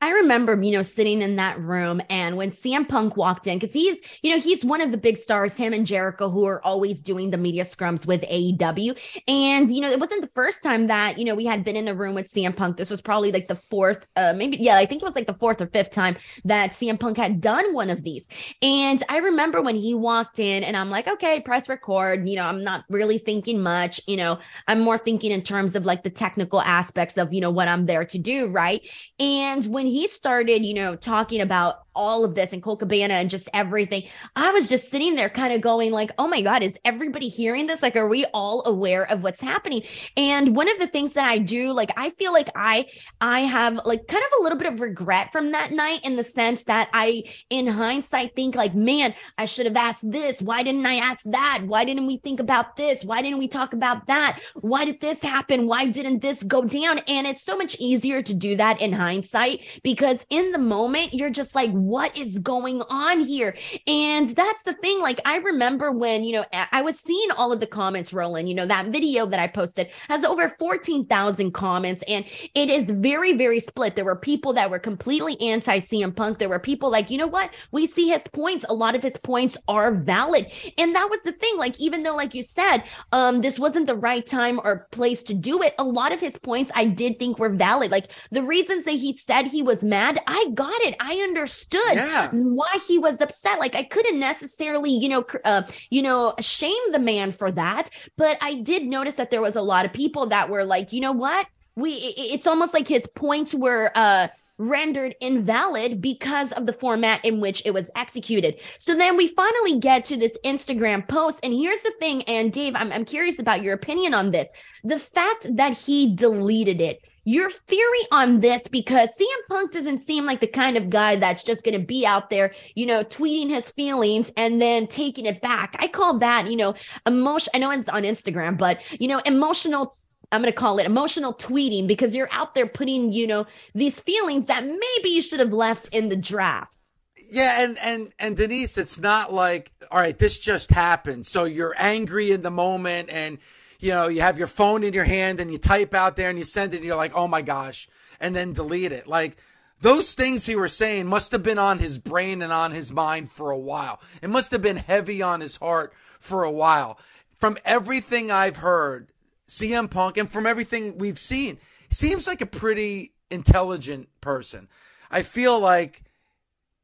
I 0.00 0.10
remember, 0.10 0.60
you 0.62 0.72
know, 0.72 0.82
sitting 0.82 1.22
in 1.22 1.36
that 1.36 1.58
room 1.60 2.00
and 2.10 2.36
when 2.36 2.50
CM 2.50 2.88
Punk 2.88 3.16
walked 3.16 3.46
in, 3.46 3.58
because 3.58 3.72
he's, 3.72 4.00
you 4.22 4.30
know, 4.30 4.40
he's 4.40 4.64
one 4.64 4.80
of 4.80 4.90
the 4.90 4.96
big 4.96 5.16
stars, 5.16 5.56
him 5.56 5.72
and 5.72 5.86
Jericho, 5.86 6.30
who 6.30 6.44
are 6.46 6.64
always 6.64 7.02
doing 7.02 7.30
the 7.30 7.36
media 7.36 7.64
scrums 7.64 8.06
with 8.06 8.22
AEW. 8.22 8.98
And, 9.28 9.70
you 9.70 9.80
know, 9.80 9.90
it 9.90 10.00
wasn't 10.00 10.22
the 10.22 10.30
first 10.34 10.62
time 10.62 10.86
that, 10.88 11.18
you 11.18 11.24
know, 11.24 11.34
we 11.34 11.46
had 11.46 11.64
been 11.64 11.76
in 11.76 11.88
a 11.88 11.94
room 11.94 12.14
with 12.14 12.32
CM 12.32 12.54
Punk. 12.54 12.76
This 12.76 12.90
was 12.90 13.00
probably 13.00 13.32
like 13.32 13.48
the 13.48 13.54
fourth, 13.54 14.06
uh, 14.16 14.32
maybe, 14.34 14.58
yeah, 14.58 14.76
I 14.76 14.86
think 14.86 15.02
it 15.02 15.06
was 15.06 15.14
like 15.14 15.26
the 15.26 15.34
fourth 15.34 15.60
or 15.60 15.66
fifth 15.66 15.90
time 15.90 16.16
that 16.44 16.72
CM 16.72 16.98
Punk 17.00 17.16
had 17.16 17.40
done 17.40 17.72
one 17.74 17.90
of 17.90 18.02
these. 18.02 18.26
And 18.62 19.02
I 19.08 19.18
remember 19.18 19.62
when 19.62 19.76
he 19.76 19.94
walked 19.94 20.38
in 20.38 20.64
and 20.64 20.76
I'm 20.76 20.90
like, 20.90 21.08
okay, 21.08 21.40
press 21.40 21.68
record. 21.68 22.28
You 22.28 22.36
know, 22.36 22.44
I'm 22.44 22.62
not 22.62 22.84
really 22.88 23.18
thinking 23.18 23.62
much, 23.62 24.00
you 24.06 24.16
know, 24.16 24.38
I'm 24.68 24.80
more 24.80 24.98
thinking 24.98 25.30
in 25.30 25.42
terms 25.42 25.74
of 25.74 25.86
like 25.86 26.02
the 26.02 26.10
technical 26.10 26.60
aspects 26.60 27.16
of, 27.16 27.32
you 27.32 27.40
know, 27.40 27.50
what 27.50 27.68
I'm 27.68 27.86
there 27.86 28.04
to 28.04 28.18
do. 28.18 28.50
Right. 28.50 28.88
And 29.18 29.64
when 29.66 29.85
when 29.86 29.92
he 29.92 30.08
started, 30.08 30.66
you 30.66 30.74
know, 30.74 30.96
talking 30.96 31.40
about 31.40 31.86
all 31.94 32.24
of 32.24 32.34
this 32.34 32.52
and 32.52 32.62
Colt 32.62 32.80
Cabana 32.80 33.14
and 33.14 33.30
just 33.30 33.48
everything, 33.54 34.02
I 34.34 34.50
was 34.50 34.68
just 34.68 34.90
sitting 34.90 35.14
there 35.14 35.30
kind 35.30 35.54
of 35.54 35.62
going 35.62 35.92
like, 35.92 36.10
oh 36.18 36.28
my 36.28 36.42
God, 36.42 36.62
is 36.62 36.78
everybody 36.84 37.28
hearing 37.28 37.68
this? 37.68 37.82
Like, 37.82 37.96
are 37.96 38.08
we 38.08 38.26
all 38.34 38.62
aware 38.66 39.10
of 39.10 39.22
what's 39.22 39.40
happening? 39.40 39.82
And 40.16 40.54
one 40.54 40.68
of 40.68 40.78
the 40.78 40.88
things 40.88 41.14
that 41.14 41.24
I 41.24 41.38
do, 41.38 41.70
like, 41.70 41.90
I 41.96 42.10
feel 42.10 42.32
like 42.32 42.50
I, 42.54 42.86
I 43.20 43.40
have 43.40 43.80
like 43.86 44.06
kind 44.08 44.22
of 44.24 44.38
a 44.38 44.42
little 44.42 44.58
bit 44.58 44.70
of 44.70 44.80
regret 44.80 45.32
from 45.32 45.52
that 45.52 45.72
night 45.72 46.04
in 46.04 46.16
the 46.16 46.24
sense 46.24 46.64
that 46.64 46.90
I, 46.92 47.22
in 47.48 47.66
hindsight, 47.66 48.36
think 48.36 48.56
like, 48.56 48.74
man, 48.74 49.14
I 49.38 49.46
should 49.46 49.66
have 49.66 49.76
asked 49.76 50.10
this. 50.10 50.42
Why 50.42 50.62
didn't 50.62 50.84
I 50.84 50.96
ask 50.96 51.22
that? 51.26 51.62
Why 51.64 51.84
didn't 51.84 52.06
we 52.06 52.18
think 52.18 52.40
about 52.40 52.76
this? 52.76 53.04
Why 53.04 53.22
didn't 53.22 53.38
we 53.38 53.48
talk 53.48 53.72
about 53.72 54.06
that? 54.08 54.40
Why 54.56 54.84
did 54.84 55.00
this 55.00 55.22
happen? 55.22 55.66
Why 55.66 55.86
didn't 55.86 56.20
this 56.20 56.42
go 56.42 56.64
down? 56.64 56.98
And 57.08 57.26
it's 57.26 57.42
so 57.42 57.56
much 57.56 57.76
easier 57.78 58.20
to 58.22 58.34
do 58.34 58.56
that 58.56 58.82
in 58.82 58.92
hindsight 58.92 59.64
because 59.82 60.26
in 60.30 60.52
the 60.52 60.58
moment 60.58 61.14
you're 61.14 61.30
just 61.30 61.54
like 61.54 61.70
what 61.70 62.16
is 62.16 62.38
going 62.38 62.82
on 62.88 63.20
here? 63.20 63.56
And 63.86 64.28
that's 64.28 64.62
the 64.62 64.74
thing 64.74 65.00
like 65.00 65.20
i 65.24 65.36
remember 65.36 65.92
when 65.92 66.24
you 66.24 66.32
know 66.32 66.44
i 66.72 66.82
was 66.82 66.98
seeing 66.98 67.30
all 67.32 67.52
of 67.52 67.60
the 67.60 67.66
comments 67.66 68.12
rolling 68.12 68.46
you 68.46 68.54
know 68.54 68.66
that 68.66 68.86
video 68.86 69.26
that 69.26 69.40
i 69.40 69.46
posted 69.46 69.88
has 70.08 70.24
over 70.24 70.48
14,000 70.48 71.52
comments 71.52 72.02
and 72.08 72.24
it 72.54 72.70
is 72.70 72.90
very 72.90 73.36
very 73.36 73.60
split. 73.60 73.96
There 73.96 74.04
were 74.04 74.16
people 74.16 74.52
that 74.54 74.70
were 74.70 74.78
completely 74.78 75.40
anti 75.40 75.78
CM 75.78 76.14
Punk. 76.14 76.38
There 76.38 76.48
were 76.48 76.58
people 76.58 76.90
like 76.90 77.10
you 77.10 77.18
know 77.18 77.26
what? 77.26 77.50
We 77.72 77.86
see 77.86 78.08
his 78.08 78.26
points. 78.28 78.64
A 78.68 78.74
lot 78.74 78.94
of 78.94 79.02
his 79.02 79.16
points 79.18 79.56
are 79.68 79.92
valid. 79.92 80.50
And 80.78 80.94
that 80.94 81.08
was 81.10 81.20
the 81.22 81.32
thing 81.32 81.56
like 81.56 81.78
even 81.80 82.02
though 82.02 82.16
like 82.16 82.34
you 82.34 82.42
said 82.42 82.84
um 83.12 83.42
this 83.42 83.58
wasn't 83.58 83.86
the 83.86 83.96
right 83.96 84.26
time 84.26 84.60
or 84.64 84.86
place 84.90 85.22
to 85.24 85.34
do 85.34 85.62
it 85.62 85.74
a 85.78 85.84
lot 85.84 86.12
of 86.12 86.20
his 86.20 86.36
points 86.38 86.70
i 86.74 86.84
did 86.84 87.18
think 87.18 87.38
were 87.38 87.50
valid. 87.50 87.90
Like 87.90 88.08
the 88.30 88.42
reasons 88.42 88.84
that 88.84 88.92
he 88.92 89.12
said 89.12 89.46
he 89.46 89.62
was 89.66 89.84
mad, 89.84 90.18
I 90.26 90.46
got 90.54 90.80
it. 90.82 90.94
I 91.00 91.16
understood 91.16 91.94
yeah. 91.94 92.30
why 92.30 92.78
he 92.86 92.98
was 92.98 93.20
upset. 93.20 93.58
Like 93.58 93.74
I 93.74 93.82
couldn't 93.82 94.18
necessarily, 94.18 94.90
you 94.90 95.08
know, 95.08 95.24
uh, 95.44 95.62
you 95.90 96.02
know, 96.02 96.34
shame 96.40 96.92
the 96.92 96.98
man 96.98 97.32
for 97.32 97.50
that, 97.52 97.90
but 98.16 98.38
I 98.40 98.54
did 98.54 98.84
notice 98.86 99.14
that 99.14 99.30
there 99.30 99.42
was 99.42 99.56
a 99.56 99.62
lot 99.62 99.84
of 99.84 99.92
people 99.92 100.26
that 100.28 100.48
were 100.48 100.64
like, 100.64 100.92
you 100.92 101.00
know 101.00 101.12
what? 101.12 101.46
We 101.74 101.90
it's 101.90 102.46
almost 102.46 102.72
like 102.72 102.88
his 102.88 103.06
points 103.06 103.54
were 103.54 103.90
uh 103.94 104.28
rendered 104.58 105.14
invalid 105.20 106.00
because 106.00 106.52
of 106.52 106.66
the 106.66 106.72
format 106.72 107.24
in 107.24 107.40
which 107.40 107.62
it 107.66 107.72
was 107.72 107.90
executed. 107.94 108.58
So 108.78 108.94
then 108.94 109.16
we 109.16 109.28
finally 109.28 109.78
get 109.78 110.04
to 110.06 110.16
this 110.16 110.36
Instagram 110.44 111.06
post. 111.06 111.40
And 111.42 111.52
here's 111.52 111.80
the 111.82 111.92
thing, 111.98 112.22
and 112.22 112.52
Dave, 112.52 112.74
I'm, 112.74 112.90
I'm 112.92 113.04
curious 113.04 113.38
about 113.38 113.62
your 113.62 113.74
opinion 113.74 114.14
on 114.14 114.30
this. 114.30 114.48
The 114.82 114.98
fact 114.98 115.46
that 115.56 115.76
he 115.76 116.14
deleted 116.14 116.80
it 116.80 117.02
your 117.26 117.50
theory 117.50 118.06
on 118.12 118.38
this 118.38 118.68
because 118.68 119.10
CM 119.10 119.48
Punk 119.48 119.72
doesn't 119.72 119.98
seem 119.98 120.24
like 120.24 120.40
the 120.40 120.46
kind 120.46 120.76
of 120.76 120.88
guy 120.88 121.16
that's 121.16 121.42
just 121.42 121.64
going 121.64 121.78
to 121.78 121.84
be 121.84 122.06
out 122.06 122.30
there, 122.30 122.54
you 122.76 122.86
know, 122.86 123.02
tweeting 123.02 123.50
his 123.50 123.68
feelings 123.68 124.30
and 124.36 124.62
then 124.62 124.86
taking 124.86 125.26
it 125.26 125.42
back. 125.42 125.74
I 125.80 125.88
call 125.88 126.20
that, 126.20 126.48
you 126.48 126.56
know, 126.56 126.76
emotion. 127.04 127.50
I 127.52 127.58
know 127.58 127.72
it's 127.72 127.88
on 127.88 128.04
Instagram, 128.04 128.56
but, 128.56 128.80
you 129.00 129.08
know, 129.08 129.20
emotional 129.26 129.96
I'm 130.32 130.40
going 130.40 130.52
to 130.52 130.58
call 130.58 130.78
it 130.78 130.86
emotional 130.86 131.34
tweeting 131.34 131.86
because 131.86 132.14
you're 132.14 132.28
out 132.32 132.54
there 132.54 132.66
putting, 132.66 133.12
you 133.12 133.26
know, 133.26 133.46
these 133.74 134.00
feelings 134.00 134.46
that 134.46 134.64
maybe 134.64 135.10
you 135.10 135.22
should 135.22 135.40
have 135.40 135.52
left 135.52 135.88
in 135.88 136.08
the 136.08 136.16
drafts. 136.16 136.94
Yeah, 137.28 137.64
and 137.64 137.78
and 137.78 138.12
and 138.20 138.36
Denise, 138.36 138.78
it's 138.78 139.00
not 139.00 139.32
like 139.32 139.72
all 139.90 139.98
right, 139.98 140.16
this 140.16 140.38
just 140.38 140.70
happened. 140.70 141.26
So 141.26 141.44
you're 141.44 141.74
angry 141.78 142.30
in 142.30 142.42
the 142.42 142.50
moment 142.50 143.08
and 143.10 143.38
you 143.80 143.90
know, 143.90 144.08
you 144.08 144.20
have 144.20 144.38
your 144.38 144.46
phone 144.46 144.82
in 144.82 144.94
your 144.94 145.04
hand 145.04 145.40
and 145.40 145.50
you 145.50 145.58
type 145.58 145.94
out 145.94 146.16
there 146.16 146.30
and 146.30 146.38
you 146.38 146.44
send 146.44 146.72
it 146.74 146.78
and 146.78 146.86
you're 146.86 146.96
like, 146.96 147.14
oh 147.14 147.28
my 147.28 147.42
gosh, 147.42 147.88
and 148.20 148.34
then 148.34 148.52
delete 148.52 148.92
it. 148.92 149.06
Like 149.06 149.36
those 149.80 150.14
things 150.14 150.46
he 150.46 150.56
was 150.56 150.76
saying 150.76 151.06
must 151.06 151.32
have 151.32 151.42
been 151.42 151.58
on 151.58 151.78
his 151.78 151.98
brain 151.98 152.42
and 152.42 152.52
on 152.52 152.70
his 152.70 152.90
mind 152.90 153.30
for 153.30 153.50
a 153.50 153.58
while. 153.58 154.00
It 154.22 154.30
must 154.30 154.50
have 154.52 154.62
been 154.62 154.76
heavy 154.76 155.22
on 155.22 155.40
his 155.40 155.56
heart 155.56 155.92
for 156.18 156.44
a 156.44 156.50
while. 156.50 156.98
From 157.34 157.58
everything 157.64 158.30
I've 158.30 158.56
heard, 158.56 159.12
CM 159.48 159.90
Punk, 159.90 160.16
and 160.16 160.30
from 160.30 160.46
everything 160.46 160.96
we've 160.96 161.18
seen, 161.18 161.58
seems 161.90 162.26
like 162.26 162.40
a 162.40 162.46
pretty 162.46 163.12
intelligent 163.30 164.08
person. 164.20 164.68
I 165.10 165.22
feel 165.22 165.60
like 165.60 166.02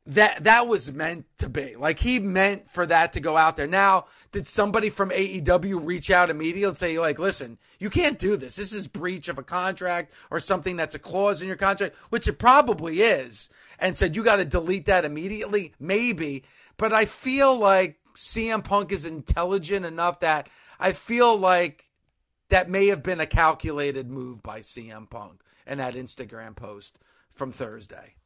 that 0.05 0.43
that 0.45 0.67
was 0.67 0.93
meant 0.93 1.27
to 1.39 1.49
be. 1.49 1.77
Like 1.77 2.01
he 2.01 2.19
meant 2.19 2.69
for 2.69 2.87
that 2.87 3.13
to 3.13 3.21
go 3.21 3.37
out 3.37 3.57
there. 3.57 3.69
Now, 3.69 4.07
did 4.33 4.47
somebody 4.47 4.91
from 4.91 5.11
AEW 5.11 5.85
reach 5.87 6.11
out 6.11 6.31
immediately 6.31 6.65
and 6.65 6.77
say, 6.77 6.99
like, 6.99 7.19
listen, 7.19 7.59
you 7.79 7.89
can't 7.89 8.19
do 8.19 8.37
this. 8.37 8.57
This 8.57 8.73
is 8.73 8.89
breach 8.89 9.29
of 9.29 9.39
a 9.39 9.45
contract 9.45 10.13
or 10.31 10.41
something 10.41 10.77
that's 10.77 10.95
a 10.95 10.99
clause 10.99 11.41
in 11.41 11.49
your 11.49 11.57
contract, 11.57 11.95
which 12.11 12.27
it 12.27 12.39
probably 12.39 12.97
is, 12.97 13.49
and 13.79 13.97
said 13.97 14.17
you 14.17 14.25
got 14.25 14.37
to 14.37 14.45
delete 14.45 14.87
that 14.87 15.05
immediately? 15.05 15.73
Maybe. 15.79 16.45
But 16.77 16.93
I 16.93 17.05
feel 17.05 17.57
like 17.57 17.99
CM 18.15 18.65
Punk 18.65 18.91
is 18.91 19.05
intelligent 19.05 19.87
enough 19.87 20.21
that 20.21 20.49
I 20.81 20.93
feel 20.93 21.37
like 21.37 21.85
that 22.49 22.69
may 22.69 22.89
have 22.89 23.03
been 23.03 23.21
a 23.21 23.27
calculated 23.27 24.11
move 24.11 24.43
by 24.43 24.61
CM 24.61 25.09
Punk 25.09 25.41
and 25.65 25.79
that 25.79 25.95
Instagram 25.95 26.57
post 26.57 26.99
from 27.31 27.53
Thursday. 27.53 28.17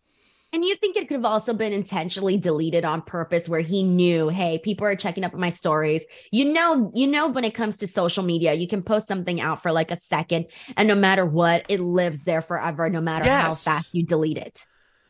And 0.56 0.64
you 0.64 0.74
think 0.74 0.96
it 0.96 1.06
could 1.06 1.16
have 1.16 1.24
also 1.26 1.52
been 1.52 1.74
intentionally 1.74 2.38
deleted 2.38 2.86
on 2.86 3.02
purpose 3.02 3.46
where 3.46 3.60
he 3.60 3.82
knew, 3.82 4.30
hey, 4.30 4.56
people 4.56 4.86
are 4.86 4.96
checking 4.96 5.22
up 5.22 5.34
on 5.34 5.38
my 5.38 5.50
stories. 5.50 6.02
You 6.32 6.46
know, 6.46 6.90
you 6.94 7.06
know, 7.06 7.28
when 7.28 7.44
it 7.44 7.52
comes 7.52 7.76
to 7.76 7.86
social 7.86 8.22
media, 8.22 8.54
you 8.54 8.66
can 8.66 8.82
post 8.82 9.06
something 9.06 9.38
out 9.38 9.62
for 9.62 9.70
like 9.70 9.90
a 9.90 9.98
second, 9.98 10.46
and 10.78 10.88
no 10.88 10.94
matter 10.94 11.26
what, 11.26 11.66
it 11.68 11.80
lives 11.80 12.24
there 12.24 12.40
forever, 12.40 12.88
no 12.88 13.02
matter 13.02 13.26
yes. 13.26 13.42
how 13.42 13.52
fast 13.52 13.94
you 13.94 14.06
delete 14.06 14.38
it. 14.38 14.64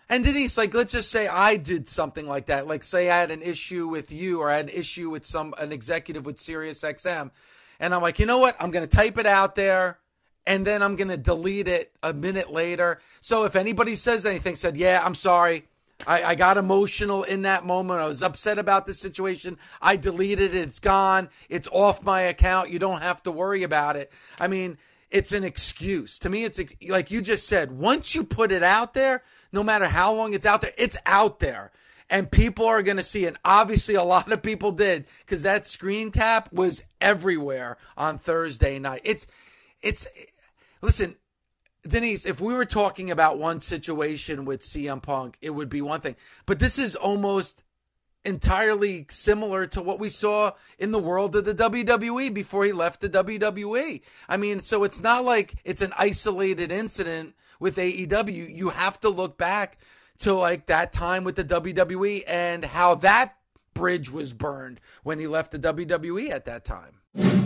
And 0.08 0.24
Denise, 0.24 0.58
like, 0.58 0.74
let's 0.74 0.90
just 0.90 1.12
say 1.12 1.28
I 1.28 1.58
did 1.58 1.86
something 1.86 2.26
like 2.26 2.46
that. 2.46 2.66
Like, 2.66 2.82
say 2.82 3.08
I 3.08 3.20
had 3.20 3.30
an 3.30 3.42
issue 3.42 3.86
with 3.86 4.10
you 4.10 4.40
or 4.40 4.50
I 4.50 4.56
had 4.56 4.68
an 4.68 4.74
issue 4.74 5.10
with 5.10 5.24
some 5.24 5.54
an 5.58 5.70
executive 5.70 6.26
with 6.26 6.40
Sirius 6.40 6.82
XM. 6.82 7.30
And 7.78 7.94
I'm 7.94 8.02
like, 8.02 8.18
you 8.18 8.26
know 8.26 8.38
what? 8.38 8.56
I'm 8.58 8.72
gonna 8.72 8.88
type 8.88 9.16
it 9.16 9.26
out 9.26 9.54
there 9.54 10.00
and 10.46 10.66
then 10.66 10.82
I'm 10.82 10.96
going 10.96 11.08
to 11.08 11.16
delete 11.16 11.68
it 11.68 11.92
a 12.02 12.12
minute 12.12 12.50
later. 12.50 13.00
So 13.20 13.44
if 13.44 13.56
anybody 13.56 13.96
says 13.96 14.24
anything, 14.24 14.56
said, 14.56 14.76
yeah, 14.76 15.02
I'm 15.04 15.14
sorry. 15.14 15.64
I, 16.06 16.22
I, 16.22 16.34
got 16.34 16.58
emotional 16.58 17.22
in 17.22 17.42
that 17.42 17.64
moment. 17.64 18.00
I 18.00 18.08
was 18.08 18.22
upset 18.22 18.58
about 18.58 18.84
the 18.84 18.92
situation. 18.92 19.58
I 19.80 19.96
deleted 19.96 20.54
it. 20.54 20.60
It's 20.60 20.78
gone. 20.78 21.30
It's 21.48 21.68
off 21.72 22.04
my 22.04 22.20
account. 22.22 22.70
You 22.70 22.78
don't 22.78 23.02
have 23.02 23.22
to 23.22 23.32
worry 23.32 23.62
about 23.62 23.96
it. 23.96 24.12
I 24.38 24.46
mean, 24.46 24.76
it's 25.10 25.32
an 25.32 25.42
excuse. 25.42 26.18
To 26.20 26.28
me, 26.28 26.44
it's 26.44 26.60
like 26.88 27.10
you 27.10 27.22
just 27.22 27.48
said, 27.48 27.72
once 27.72 28.14
you 28.14 28.24
put 28.24 28.52
it 28.52 28.62
out 28.62 28.92
there, 28.92 29.22
no 29.52 29.62
matter 29.62 29.86
how 29.86 30.12
long 30.12 30.34
it's 30.34 30.44
out 30.44 30.60
there, 30.60 30.72
it's 30.76 30.98
out 31.06 31.40
there. 31.40 31.72
And 32.10 32.30
people 32.30 32.66
are 32.66 32.82
going 32.82 32.98
to 32.98 33.02
see 33.02 33.24
it. 33.24 33.36
Obviously, 33.44 33.94
a 33.94 34.02
lot 34.02 34.30
of 34.30 34.42
people 34.42 34.72
did 34.72 35.06
because 35.20 35.42
that 35.42 35.66
screen 35.66 36.10
cap 36.12 36.52
was 36.52 36.82
everywhere 37.00 37.78
on 37.96 38.18
Thursday 38.18 38.78
night. 38.78 39.00
It's, 39.02 39.26
it's, 39.82 40.06
listen, 40.82 41.16
Denise, 41.82 42.26
if 42.26 42.40
we 42.40 42.52
were 42.52 42.64
talking 42.64 43.10
about 43.10 43.38
one 43.38 43.60
situation 43.60 44.44
with 44.44 44.60
CM 44.60 45.02
Punk, 45.02 45.38
it 45.40 45.50
would 45.50 45.68
be 45.68 45.80
one 45.80 46.00
thing. 46.00 46.16
But 46.44 46.58
this 46.58 46.78
is 46.78 46.96
almost 46.96 47.64
entirely 48.24 49.06
similar 49.08 49.66
to 49.68 49.80
what 49.80 50.00
we 50.00 50.08
saw 50.08 50.50
in 50.78 50.90
the 50.90 50.98
world 50.98 51.36
of 51.36 51.44
the 51.44 51.54
WWE 51.54 52.34
before 52.34 52.64
he 52.64 52.72
left 52.72 53.00
the 53.00 53.08
WWE. 53.08 54.02
I 54.28 54.36
mean, 54.36 54.60
so 54.60 54.82
it's 54.82 55.02
not 55.02 55.24
like 55.24 55.54
it's 55.64 55.82
an 55.82 55.92
isolated 55.96 56.72
incident 56.72 57.34
with 57.60 57.76
AEW. 57.76 58.54
You 58.54 58.70
have 58.70 58.98
to 59.00 59.08
look 59.08 59.38
back 59.38 59.78
to 60.18 60.34
like 60.34 60.66
that 60.66 60.92
time 60.92 61.24
with 61.24 61.36
the 61.36 61.44
WWE 61.44 62.24
and 62.26 62.64
how 62.64 62.96
that 62.96 63.36
bridge 63.74 64.10
was 64.10 64.32
burned 64.32 64.80
when 65.04 65.18
he 65.18 65.26
left 65.26 65.52
the 65.52 65.58
WWE 65.58 66.30
at 66.30 66.46
that 66.46 66.64
time. 66.64 67.45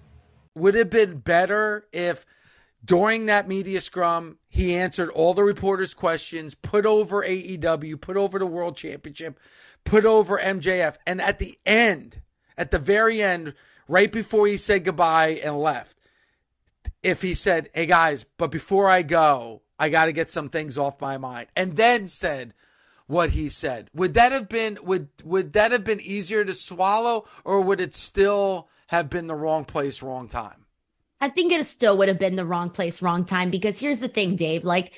Would 0.55 0.75
it 0.75 0.79
have 0.79 0.89
been 0.89 1.17
better 1.19 1.87
if 1.91 2.25
during 2.83 3.27
that 3.27 3.47
media 3.47 3.79
scrum 3.81 4.37
he 4.47 4.75
answered 4.75 5.09
all 5.09 5.33
the 5.33 5.43
reporters' 5.43 5.93
questions, 5.93 6.55
put 6.55 6.85
over 6.85 7.23
AEW, 7.23 7.99
put 8.01 8.17
over 8.17 8.39
the 8.39 8.45
World 8.45 8.75
Championship, 8.75 9.39
put 9.83 10.05
over 10.05 10.37
MJF, 10.37 10.97
and 11.05 11.21
at 11.21 11.39
the 11.39 11.57
end, 11.65 12.21
at 12.57 12.71
the 12.71 12.79
very 12.79 13.21
end, 13.21 13.53
right 13.87 14.11
before 14.11 14.47
he 14.47 14.57
said 14.57 14.83
goodbye 14.83 15.39
and 15.43 15.59
left, 15.59 15.97
if 17.03 17.21
he 17.21 17.33
said, 17.33 17.69
"Hey 17.73 17.85
guys, 17.85 18.25
but 18.37 18.51
before 18.51 18.89
I 18.89 19.01
go, 19.03 19.61
I 19.79 19.89
got 19.89 20.05
to 20.05 20.11
get 20.11 20.29
some 20.29 20.49
things 20.49 20.77
off 20.77 21.01
my 21.01 21.17
mind," 21.17 21.47
and 21.55 21.75
then 21.75 22.07
said 22.07 22.53
what 23.07 23.31
he 23.31 23.49
said, 23.49 23.89
would 23.93 24.13
that 24.13 24.31
have 24.31 24.47
been 24.47 24.77
would 24.83 25.09
would 25.23 25.51
that 25.53 25.71
have 25.71 25.83
been 25.83 25.99
easier 25.99 26.45
to 26.45 26.55
swallow, 26.55 27.25
or 27.43 27.61
would 27.61 27.81
it 27.81 27.93
still 27.93 28.69
have 28.91 29.09
been 29.09 29.25
the 29.25 29.35
wrong 29.35 29.63
place, 29.63 30.03
wrong 30.03 30.27
time? 30.27 30.65
I 31.21 31.29
think 31.29 31.53
it 31.53 31.65
still 31.65 31.97
would 31.97 32.09
have 32.09 32.19
been 32.19 32.35
the 32.35 32.45
wrong 32.45 32.69
place, 32.69 33.01
wrong 33.01 33.23
time. 33.23 33.49
Because 33.49 33.79
here's 33.79 33.99
the 33.99 34.09
thing, 34.09 34.35
Dave, 34.35 34.65
like 34.65 34.91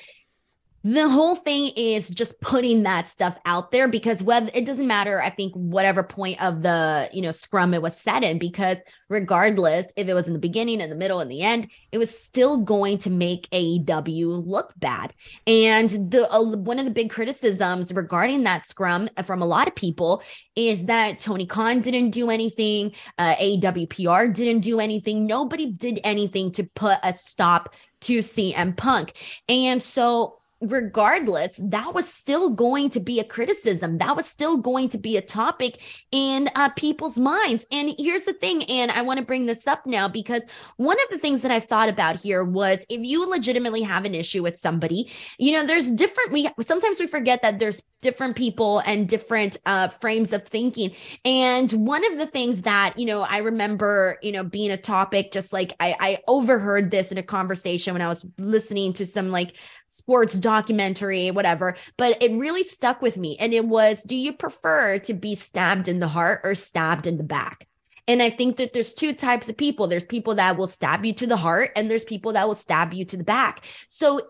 the 0.84 1.08
whole 1.08 1.34
thing 1.34 1.70
is 1.76 2.10
just 2.10 2.38
putting 2.40 2.82
that 2.82 3.08
stuff 3.08 3.36
out 3.46 3.72
there 3.72 3.88
because 3.88 4.22
whether 4.22 4.50
it 4.52 4.66
doesn't 4.66 4.86
matter 4.86 5.20
i 5.22 5.30
think 5.30 5.52
whatever 5.54 6.02
point 6.02 6.40
of 6.42 6.62
the 6.62 7.08
you 7.12 7.22
know 7.22 7.30
scrum 7.30 7.72
it 7.72 7.80
was 7.82 7.96
set 7.96 8.22
in 8.22 8.38
because 8.38 8.76
regardless 9.08 9.90
if 9.96 10.08
it 10.08 10.14
was 10.14 10.26
in 10.26 10.34
the 10.34 10.38
beginning 10.38 10.80
in 10.80 10.90
the 10.90 10.96
middle 10.96 11.20
and 11.20 11.30
the 11.30 11.40
end 11.42 11.70
it 11.90 11.98
was 11.98 12.16
still 12.16 12.58
going 12.58 12.98
to 12.98 13.10
make 13.10 13.48
aew 13.50 14.46
look 14.46 14.72
bad. 14.76 15.14
And 15.46 15.88
the 16.10 16.30
uh, 16.30 16.42
one 16.42 16.78
of 16.78 16.84
the 16.84 16.90
big 16.90 17.10
criticisms 17.10 17.92
regarding 17.92 18.42
that 18.44 18.66
scrum 18.66 19.08
from 19.24 19.40
a 19.40 19.46
lot 19.46 19.68
of 19.68 19.74
people 19.74 20.22
is 20.56 20.86
that 20.86 21.18
tony 21.18 21.46
khan 21.46 21.80
didn't 21.80 22.10
do 22.10 22.30
anything 22.30 22.92
uh, 23.18 23.34
aew 23.36 23.88
pr 23.88 24.32
didn't 24.32 24.60
do 24.60 24.80
anything. 24.80 25.26
Nobody 25.26 25.72
did 25.72 26.00
anything 26.04 26.52
to 26.52 26.64
put 26.64 26.98
a 27.02 27.12
stop 27.12 27.74
to 28.00 28.18
cm 28.18 28.76
punk. 28.76 29.12
And 29.48 29.82
so 29.82 30.40
regardless, 30.70 31.58
that 31.62 31.94
was 31.94 32.12
still 32.12 32.50
going 32.50 32.90
to 32.90 33.00
be 33.00 33.20
a 33.20 33.24
criticism. 33.24 33.98
That 33.98 34.16
was 34.16 34.26
still 34.26 34.56
going 34.56 34.88
to 34.90 34.98
be 34.98 35.16
a 35.16 35.22
topic 35.22 35.80
in 36.12 36.48
uh, 36.54 36.70
people's 36.70 37.18
minds. 37.18 37.66
And 37.70 37.94
here's 37.98 38.24
the 38.24 38.32
thing, 38.32 38.64
and 38.64 38.90
I 38.90 39.02
want 39.02 39.18
to 39.18 39.24
bring 39.24 39.46
this 39.46 39.66
up 39.66 39.86
now 39.86 40.08
because 40.08 40.44
one 40.76 40.96
of 41.02 41.10
the 41.10 41.18
things 41.18 41.42
that 41.42 41.50
I've 41.50 41.64
thought 41.64 41.88
about 41.88 42.20
here 42.20 42.44
was 42.44 42.84
if 42.88 43.00
you 43.00 43.28
legitimately 43.28 43.82
have 43.82 44.04
an 44.04 44.14
issue 44.14 44.42
with 44.42 44.56
somebody, 44.56 45.10
you 45.38 45.52
know, 45.52 45.66
there's 45.66 45.90
different. 45.90 46.32
We 46.32 46.48
sometimes 46.60 47.00
we 47.00 47.06
forget 47.06 47.42
that 47.42 47.58
there's 47.58 47.82
different 48.04 48.36
people 48.36 48.80
and 48.80 49.08
different 49.08 49.56
uh, 49.64 49.88
frames 49.88 50.34
of 50.34 50.46
thinking. 50.46 50.94
And 51.24 51.72
one 51.72 52.04
of 52.12 52.18
the 52.18 52.26
things 52.26 52.62
that 52.62 52.98
you 52.98 53.06
know, 53.06 53.22
I 53.22 53.38
remember, 53.38 54.18
you 54.22 54.30
know, 54.30 54.44
being 54.44 54.70
a 54.70 54.76
topic, 54.76 55.32
just 55.32 55.52
like 55.52 55.72
I, 55.80 55.96
I 55.98 56.18
overheard 56.28 56.90
this 56.90 57.10
in 57.10 57.18
a 57.18 57.22
conversation 57.22 57.94
when 57.94 58.02
I 58.02 58.08
was 58.08 58.24
listening 58.38 58.92
to 58.94 59.06
some 59.06 59.30
like 59.30 59.54
sports 59.88 60.34
documentary, 60.34 61.30
whatever, 61.30 61.76
but 61.96 62.22
it 62.22 62.30
really 62.32 62.62
stuck 62.62 63.00
with 63.00 63.16
me. 63.16 63.38
And 63.40 63.54
it 63.54 63.64
was 63.64 64.02
do 64.02 64.14
you 64.14 64.34
prefer 64.34 64.98
to 65.00 65.14
be 65.14 65.34
stabbed 65.34 65.88
in 65.88 65.98
the 65.98 66.08
heart 66.08 66.42
or 66.44 66.54
stabbed 66.54 67.06
in 67.06 67.16
the 67.16 67.24
back? 67.24 67.66
And 68.06 68.22
I 68.22 68.28
think 68.28 68.58
that 68.58 68.74
there's 68.74 68.92
two 68.92 69.14
types 69.14 69.48
of 69.48 69.56
people. 69.56 69.86
There's 69.86 70.04
people 70.04 70.34
that 70.34 70.58
will 70.58 70.66
stab 70.66 71.06
you 71.06 71.14
to 71.14 71.26
the 71.26 71.38
heart, 71.38 71.72
and 71.74 71.90
there's 71.90 72.04
people 72.04 72.34
that 72.34 72.46
will 72.46 72.54
stab 72.54 72.92
you 72.92 73.06
to 73.06 73.16
the 73.16 73.24
back. 73.24 73.64
So, 73.88 74.20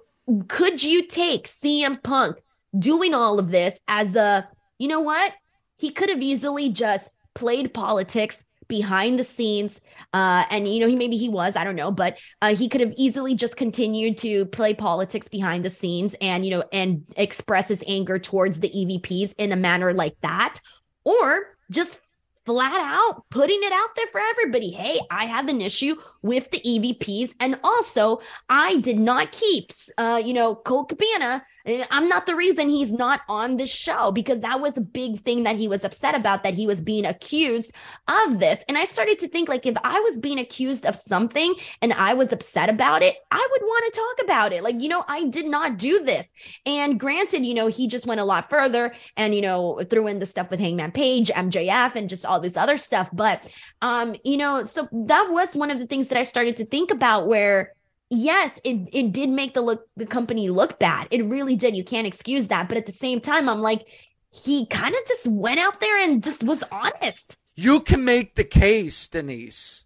could 0.47 0.81
you 0.83 1.07
take 1.09 1.49
CM 1.49 2.01
Punk 2.01 2.37
doing 2.79 3.15
all 3.15 3.39
of 3.39 3.51
this 3.51 3.81
as 3.89 4.17
a, 4.17 4.49
you 4.79 4.89
know 4.89 5.01
what? 5.01 5.33
He 5.77 5.91
could 5.91 6.09
have 6.09 6.23
easily 6.23 6.69
just 6.69 7.11
played 7.35 7.75
politics, 7.75 8.45
behind 8.69 9.19
the 9.19 9.25
scenes 9.25 9.81
uh, 10.13 10.45
and 10.51 10.67
you 10.73 10.81
know 10.81 10.89
he 10.89 10.97
maybe 10.97 11.17
he 11.17 11.29
was 11.29 11.57
i 11.57 11.65
don't 11.65 11.77
know 11.77 11.91
but 11.91 12.19
uh, 12.43 12.55
he 12.55 12.69
could 12.69 12.81
have 12.81 12.93
easily 12.97 13.35
just 13.35 13.57
continued 13.57 14.17
to 14.17 14.47
play 14.47 14.73
politics 14.75 15.29
behind 15.29 15.65
the 15.65 15.71
scenes 15.71 16.15
and 16.21 16.45
you 16.45 16.51
know 16.51 16.65
and 16.73 17.05
express 17.17 17.69
his 17.69 17.85
anger 17.87 18.19
towards 18.19 18.61
the 18.61 18.71
evps 18.71 19.35
in 19.39 19.53
a 19.53 19.57
manner 19.57 19.93
like 19.93 20.17
that 20.23 20.61
or 21.05 21.57
just 21.71 21.99
flat 22.47 22.81
out 22.81 23.25
putting 23.31 23.59
it 23.63 23.73
out 23.73 23.89
there 23.97 24.07
for 24.13 24.21
everybody. 24.21 24.71
Hey, 24.71 25.01
I 25.11 25.25
have 25.25 25.49
an 25.49 25.63
issue 25.63 25.97
with 26.21 26.51
the 26.51 26.61
EVPs. 26.61 27.35
And 27.41 27.59
also, 27.65 28.21
I 28.51 28.77
did 28.77 28.99
not 28.99 29.33
keep, 29.33 29.71
uh, 29.97 30.21
you 30.23 30.35
know, 30.35 30.55
Colt 30.55 30.91
Cabana 30.91 31.43
and 31.65 31.87
I'm 31.91 32.09
not 32.09 32.27
the 32.27 32.37
reason 32.37 32.69
he's 32.69 32.93
not 32.93 33.23
on 33.29 33.57
the 33.57 33.67
show 33.67 34.13
because 34.13 34.43
that 34.43 34.61
was 34.61 34.77
a 34.77 34.83
big 34.83 35.21
thing 35.21 35.45
that 35.45 35.57
he 35.57 35.67
was 35.67 35.85
upset 35.85 36.15
about 36.15 36.43
that 36.43 36.55
he 36.55 36.67
was 36.67 36.83
being 36.83 37.07
accused 37.07 37.73
of 38.07 38.39
this. 38.39 38.65
And 38.69 38.77
I 38.77 38.85
started 38.85 39.19
to 39.21 39.29
think 39.29 39.49
like 39.49 39.65
if 39.65 39.77
I 39.83 39.99
was 40.01 40.19
being 40.19 40.39
accused 40.39 40.85
of 40.85 40.95
something 40.95 41.55
and 41.81 41.93
I 41.93 42.15
was 42.15 42.33
upset 42.33 42.69
about 42.69 43.03
it, 43.03 43.17
I 43.31 43.49
would 43.51 43.63
want 43.63 43.93
to 43.93 44.01
talk 44.01 44.25
about 44.25 44.53
it. 44.53 44.63
Like, 44.63 44.81
you 44.81 44.89
know, 44.89 45.05
I 45.09 45.25
did 45.25 45.47
not 45.47 45.79
do 45.79 46.05
this. 46.05 46.31
And 46.67 47.01
granted, 47.01 47.47
you 47.47 47.55
know, 47.55 47.69
he 47.69 47.87
just 47.87 48.07
went 48.07 48.21
a 48.21 48.25
lot 48.25 48.51
further 48.51 48.95
and, 49.17 49.35
you 49.35 49.41
know, 49.41 49.83
threw 49.89 50.07
in 50.07 50.19
the 50.19 50.27
stuff 50.27 50.51
with 50.51 50.61
Hangman 50.61 50.93
Page, 50.93 51.31
MJF, 51.31 51.95
and 51.95 52.11
just 52.11 52.27
all 52.27 52.41
this 52.41 52.59
other 52.59 52.77
stuff. 52.77 53.09
But, 53.13 53.49
um, 53.81 54.17
you 54.23 54.37
know, 54.37 54.65
so 54.65 54.89
that 54.93 55.31
was 55.31 55.55
one 55.55 55.71
of 55.71 55.79
the 55.79 55.87
things 55.87 56.09
that 56.09 56.19
I 56.19 56.25
started 56.25 56.57
to 56.57 56.67
think 56.67 56.91
about 56.91 57.27
where 57.27 57.73
yes, 58.15 58.53
it 58.65 58.89
it 58.93 59.13
did 59.13 59.31
make 59.31 59.55
the 59.55 59.61
look 59.61 59.89
the 59.97 60.07
company 60.07 60.49
look 60.49 60.79
bad. 60.79 61.09
It 61.11 61.25
really 61.25 61.57
did. 61.57 61.77
You 61.77 61.85
can't 61.85 62.07
excuse 62.07 62.49
that. 62.49 62.69
But 62.69 62.79
at 62.79 62.87
the 62.87 62.93
same 62.93 63.21
time, 63.21 63.49
I'm 63.49 63.61
like, 63.61 63.87
he 64.31 64.67
kind 64.67 64.95
of 64.95 65.01
just 65.07 65.27
went 65.29 65.61
out 65.61 65.81
there 65.81 65.99
and 65.99 66.23
just 66.23 66.43
was 66.43 66.65
honest. 66.73 67.37
You 67.55 67.81
can 67.81 68.05
make 68.05 68.35
the 68.35 68.45
case, 68.45 69.07
Denise, 69.07 69.85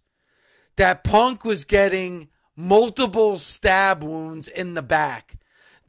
that 0.75 1.03
Punk 1.03 1.45
was 1.45 1.65
getting 1.65 2.29
multiple 2.55 3.37
stab 3.37 4.03
wounds 4.03 4.47
in 4.47 4.73
the 4.73 4.81
back 4.81 5.35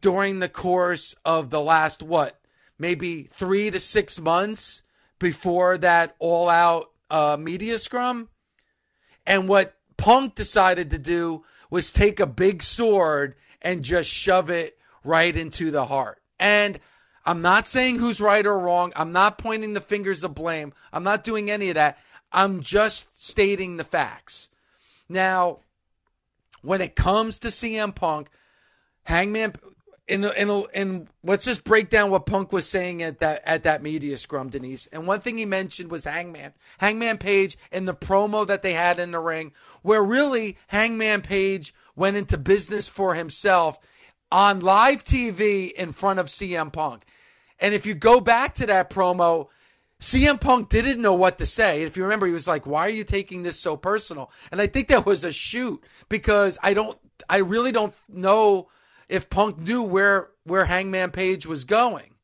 during 0.01 0.39
the 0.39 0.49
course 0.49 1.15
of 1.25 1.51
the 1.51 1.61
last 1.61 2.03
what, 2.03 2.41
maybe 2.79 3.23
three 3.25 3.71
to 3.71 3.81
six 3.81 4.21
months 4.21 4.83
before 5.19 5.79
that 5.79 6.15
all 6.19 6.49
out 6.49 6.91
uh, 7.11 7.37
media 7.39 7.79
scrum. 7.79 8.29
And 9.27 9.49
what 9.49 9.75
Punk 9.97 10.35
decided 10.35 10.91
to 10.91 10.99
do 10.99 11.45
was 11.71 11.93
take 11.93 12.21
a 12.21 12.27
big 12.27 12.63
sword 12.63 13.37
and 13.63 13.83
just 13.83 14.11
shove 14.11 14.51
it 14.51 14.77
right 15.05 15.35
into 15.35 15.71
the 15.71 15.87
heart. 15.87 16.21
And 16.39 16.79
I'm 17.25 17.43
not 17.43 17.67
saying 17.67 17.99
who's 17.99 18.21
right 18.21 18.45
or 18.45 18.59
wrong. 18.59 18.93
I'm 18.97 19.13
not 19.13 19.39
pointing 19.39 19.75
the 19.75 19.81
fingers 19.81 20.25
of 20.25 20.35
blame. 20.35 20.73
I'm 20.93 21.05
not 21.05 21.25
doing 21.25 21.51
any 21.51 21.69
of 21.69 21.75
that. 21.77 21.99
I'm 22.33 22.61
just 22.61 23.23
stating 23.23 23.77
the 23.77 23.85
facts. 23.85 24.49
Now, 25.09 25.59
when 26.63 26.81
it 26.81 26.97
comes 26.97 27.39
to 27.41 27.49
CM 27.49 27.95
Punk, 27.95 28.31
Hangman 29.05 29.55
in 30.11 30.25
in 30.25 30.65
in 30.75 31.09
let's 31.23 31.45
just 31.45 31.63
break 31.63 31.89
down 31.89 32.11
what 32.11 32.27
Punk 32.27 32.53
was 32.53 32.69
saying 32.69 33.03
at 33.03 33.21
that 33.21 33.43
at 33.45 33.63
that 33.63 33.83
media 33.83 34.17
scrum, 34.17 34.49
Denise. 34.49 34.87
And 34.89 35.07
one 35.07 35.21
thing 35.21 35.39
he 35.39 35.47
mentioned 35.47 35.91
was 35.91 36.05
Hangman, 36.05 36.53
Hangman 36.79 37.19
Page, 37.19 37.57
and 37.71 37.87
the 37.87 37.95
promo 37.95 38.47
that 38.47 38.63
they 38.63 38.73
had 38.73 38.99
in 38.99 39.13
the 39.13 39.21
ring, 39.21 39.53
where 39.83 40.03
really 40.03 40.59
Hangman 40.67 41.23
Page 41.23 41.73
went 41.95 42.17
into 42.17 42.37
business 42.37 42.89
for 42.89 43.15
himself 43.15 43.79
on 44.33 44.61
live 44.61 45.05
TV 45.05 45.73
in 45.73 45.93
front 45.93 46.19
of 46.19 46.27
CM 46.27 46.73
Punk. 46.73 47.05
And 47.61 47.73
if 47.73 47.87
you 47.87 47.95
go 47.95 48.21
back 48.21 48.55
to 48.55 48.67
that 48.67 48.91
promo, 48.91 49.49
CM 50.01 50.41
Punk 50.41 50.71
didn't 50.71 51.01
know 51.01 51.15
what 51.15 51.39
to 51.39 51.47
say. 51.47 51.83
If 51.83 51.97
you 51.97 52.03
remember, 52.03 52.27
he 52.27 52.33
was 52.33 52.49
like, 52.49 52.67
"Why 52.67 52.87
are 52.87 52.91
you 52.91 53.05
taking 53.05 53.45
this 53.45 53.61
so 53.61 53.77
personal?" 53.77 54.33
And 54.51 54.61
I 54.61 54.67
think 54.67 54.89
that 54.89 55.07
was 55.07 55.23
a 55.23 55.33
shoot 55.33 55.83
because 56.09 56.59
I 56.63 56.75
don't, 56.75 56.99
I 57.29 57.39
really 57.39 57.71
don't 57.71 57.95
know 58.09 58.69
if 59.11 59.31
Punk 59.31 59.59
knew 59.59 59.83
where 59.83 60.31
where 60.45 60.65
Hangman 60.65 61.11
Page 61.11 61.47
was 61.47 61.65
going. 61.65 62.15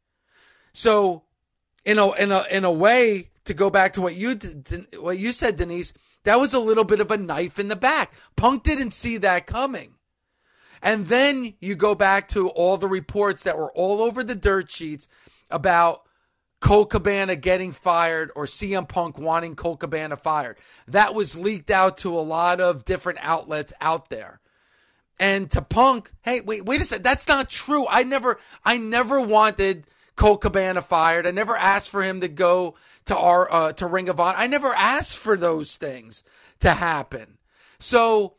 So, 0.72 1.24
in 1.84 1.98
a 1.98 2.12
in 2.12 2.32
a 2.32 2.44
in 2.50 2.64
a 2.64 2.72
way, 2.72 3.30
to 3.46 3.54
go 3.54 3.70
back 3.70 3.94
to 3.94 4.02
what 4.02 4.14
you 4.14 4.34
did, 4.34 4.86
what 4.98 5.18
you 5.18 5.32
said, 5.32 5.56
Denise, 5.56 5.92
that 6.24 6.36
was 6.36 6.52
a 6.52 6.60
little 6.60 6.84
bit 6.84 7.00
of 7.00 7.10
a 7.10 7.16
knife 7.16 7.58
in 7.58 7.68
the 7.68 7.76
back. 7.76 8.12
Punk 8.36 8.62
didn't 8.62 8.90
see 8.90 9.16
that 9.18 9.46
coming. 9.46 9.94
And 10.82 11.06
then 11.06 11.54
you 11.60 11.74
go 11.74 11.94
back 11.94 12.28
to 12.28 12.48
all 12.50 12.76
the 12.76 12.88
reports 12.88 13.42
that 13.44 13.56
were 13.56 13.72
all 13.72 14.02
over 14.02 14.22
the 14.22 14.34
dirt 14.34 14.70
sheets 14.70 15.08
about 15.50 16.02
Colt 16.60 16.90
Cabana 16.90 17.36
getting 17.36 17.72
fired 17.72 18.30
or 18.34 18.46
CM 18.46 18.88
Punk 18.88 19.18
wanting 19.18 19.54
Colt 19.54 19.80
Cabana 19.80 20.16
fired. 20.16 20.58
That 20.86 21.14
was 21.14 21.38
leaked 21.38 21.70
out 21.70 21.96
to 21.98 22.14
a 22.14 22.20
lot 22.20 22.60
of 22.60 22.84
different 22.84 23.18
outlets 23.22 23.72
out 23.80 24.10
there. 24.10 24.40
And 25.18 25.50
to 25.50 25.62
Punk, 25.62 26.12
hey, 26.22 26.40
wait, 26.42 26.66
wait 26.66 26.80
a 26.80 26.84
second. 26.84 27.04
That's 27.04 27.26
not 27.26 27.48
true. 27.48 27.86
I 27.88 28.04
never, 28.04 28.38
I 28.64 28.76
never 28.76 29.20
wanted 29.20 29.86
Colt 30.14 30.42
Cabana 30.42 30.82
fired. 30.82 31.26
I 31.26 31.30
never 31.30 31.56
asked 31.56 31.90
for 31.90 32.02
him 32.02 32.20
to 32.20 32.28
go 32.28 32.74
to 33.06 33.16
our, 33.16 33.52
uh, 33.52 33.72
to 33.74 33.86
Ring 33.86 34.08
of 34.08 34.20
Honor. 34.20 34.38
I 34.38 34.46
never 34.46 34.68
asked 34.68 35.18
for 35.18 35.36
those 35.36 35.76
things 35.76 36.22
to 36.60 36.70
happen. 36.72 37.38
So, 37.78 38.34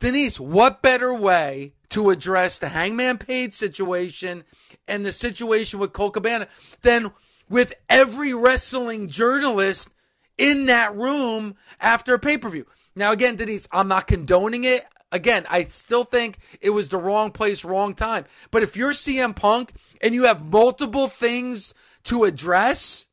Denise, 0.00 0.38
what 0.38 0.82
better 0.82 1.14
way 1.14 1.72
to 1.90 2.10
address 2.10 2.58
the 2.58 2.68
Hangman 2.68 3.18
Page 3.18 3.52
situation 3.52 4.44
and 4.86 5.06
the 5.06 5.12
situation 5.12 5.78
with 5.78 5.92
Colt 5.92 6.14
Cabana 6.14 6.48
than 6.82 7.12
with 7.48 7.74
every 7.88 8.34
wrestling 8.34 9.08
journalist 9.08 9.90
in 10.36 10.66
that 10.66 10.94
room 10.94 11.56
after 11.80 12.14
a 12.14 12.18
pay 12.18 12.38
per 12.38 12.48
view? 12.48 12.66
Now, 12.96 13.12
again, 13.12 13.36
Denise, 13.36 13.68
I'm 13.72 13.88
not 13.88 14.06
condoning 14.06 14.64
it. 14.64 14.84
Again, 15.14 15.46
I 15.48 15.62
still 15.66 16.02
think 16.02 16.38
it 16.60 16.70
was 16.70 16.88
the 16.88 16.98
wrong 16.98 17.30
place, 17.30 17.64
wrong 17.64 17.94
time. 17.94 18.24
But 18.50 18.64
if 18.64 18.76
you're 18.76 18.90
CM 18.90 19.36
Punk 19.36 19.72
and 20.02 20.12
you 20.12 20.24
have 20.24 20.50
multiple 20.50 21.06
things 21.06 21.72
to 22.02 22.24
address, 22.24 23.06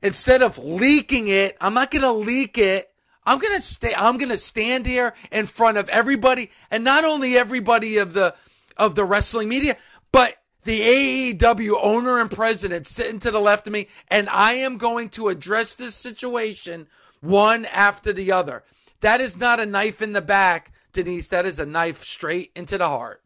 instead 0.00 0.40
of 0.40 0.56
leaking 0.56 1.28
it, 1.28 1.54
I'm 1.60 1.74
not 1.74 1.90
going 1.90 2.00
to 2.00 2.12
leak 2.12 2.56
it. 2.56 2.88
I'm 3.26 3.38
going 3.38 3.54
to 3.56 3.60
stay 3.60 3.92
I'm 3.94 4.16
going 4.16 4.30
to 4.30 4.38
stand 4.38 4.86
here 4.86 5.14
in 5.30 5.44
front 5.44 5.76
of 5.76 5.90
everybody 5.90 6.50
and 6.70 6.82
not 6.82 7.04
only 7.04 7.36
everybody 7.36 7.98
of 7.98 8.14
the 8.14 8.34
of 8.78 8.94
the 8.94 9.04
wrestling 9.04 9.50
media, 9.50 9.76
but 10.10 10.34
the 10.64 11.34
AEW 11.34 11.78
owner 11.82 12.20
and 12.20 12.30
president 12.30 12.86
sitting 12.86 13.18
to 13.18 13.30
the 13.30 13.38
left 13.38 13.66
of 13.66 13.74
me 13.74 13.88
and 14.10 14.30
I 14.30 14.54
am 14.54 14.78
going 14.78 15.10
to 15.10 15.28
address 15.28 15.74
this 15.74 15.94
situation 15.94 16.86
one 17.20 17.66
after 17.66 18.14
the 18.14 18.32
other. 18.32 18.64
That 19.02 19.20
is 19.20 19.36
not 19.36 19.60
a 19.60 19.66
knife 19.66 20.00
in 20.00 20.14
the 20.14 20.22
back 20.22 20.72
Denise, 20.92 21.28
that 21.28 21.46
is 21.46 21.58
a 21.58 21.66
knife 21.66 22.02
straight 22.02 22.52
into 22.54 22.78
the 22.78 22.88
heart. 22.88 23.22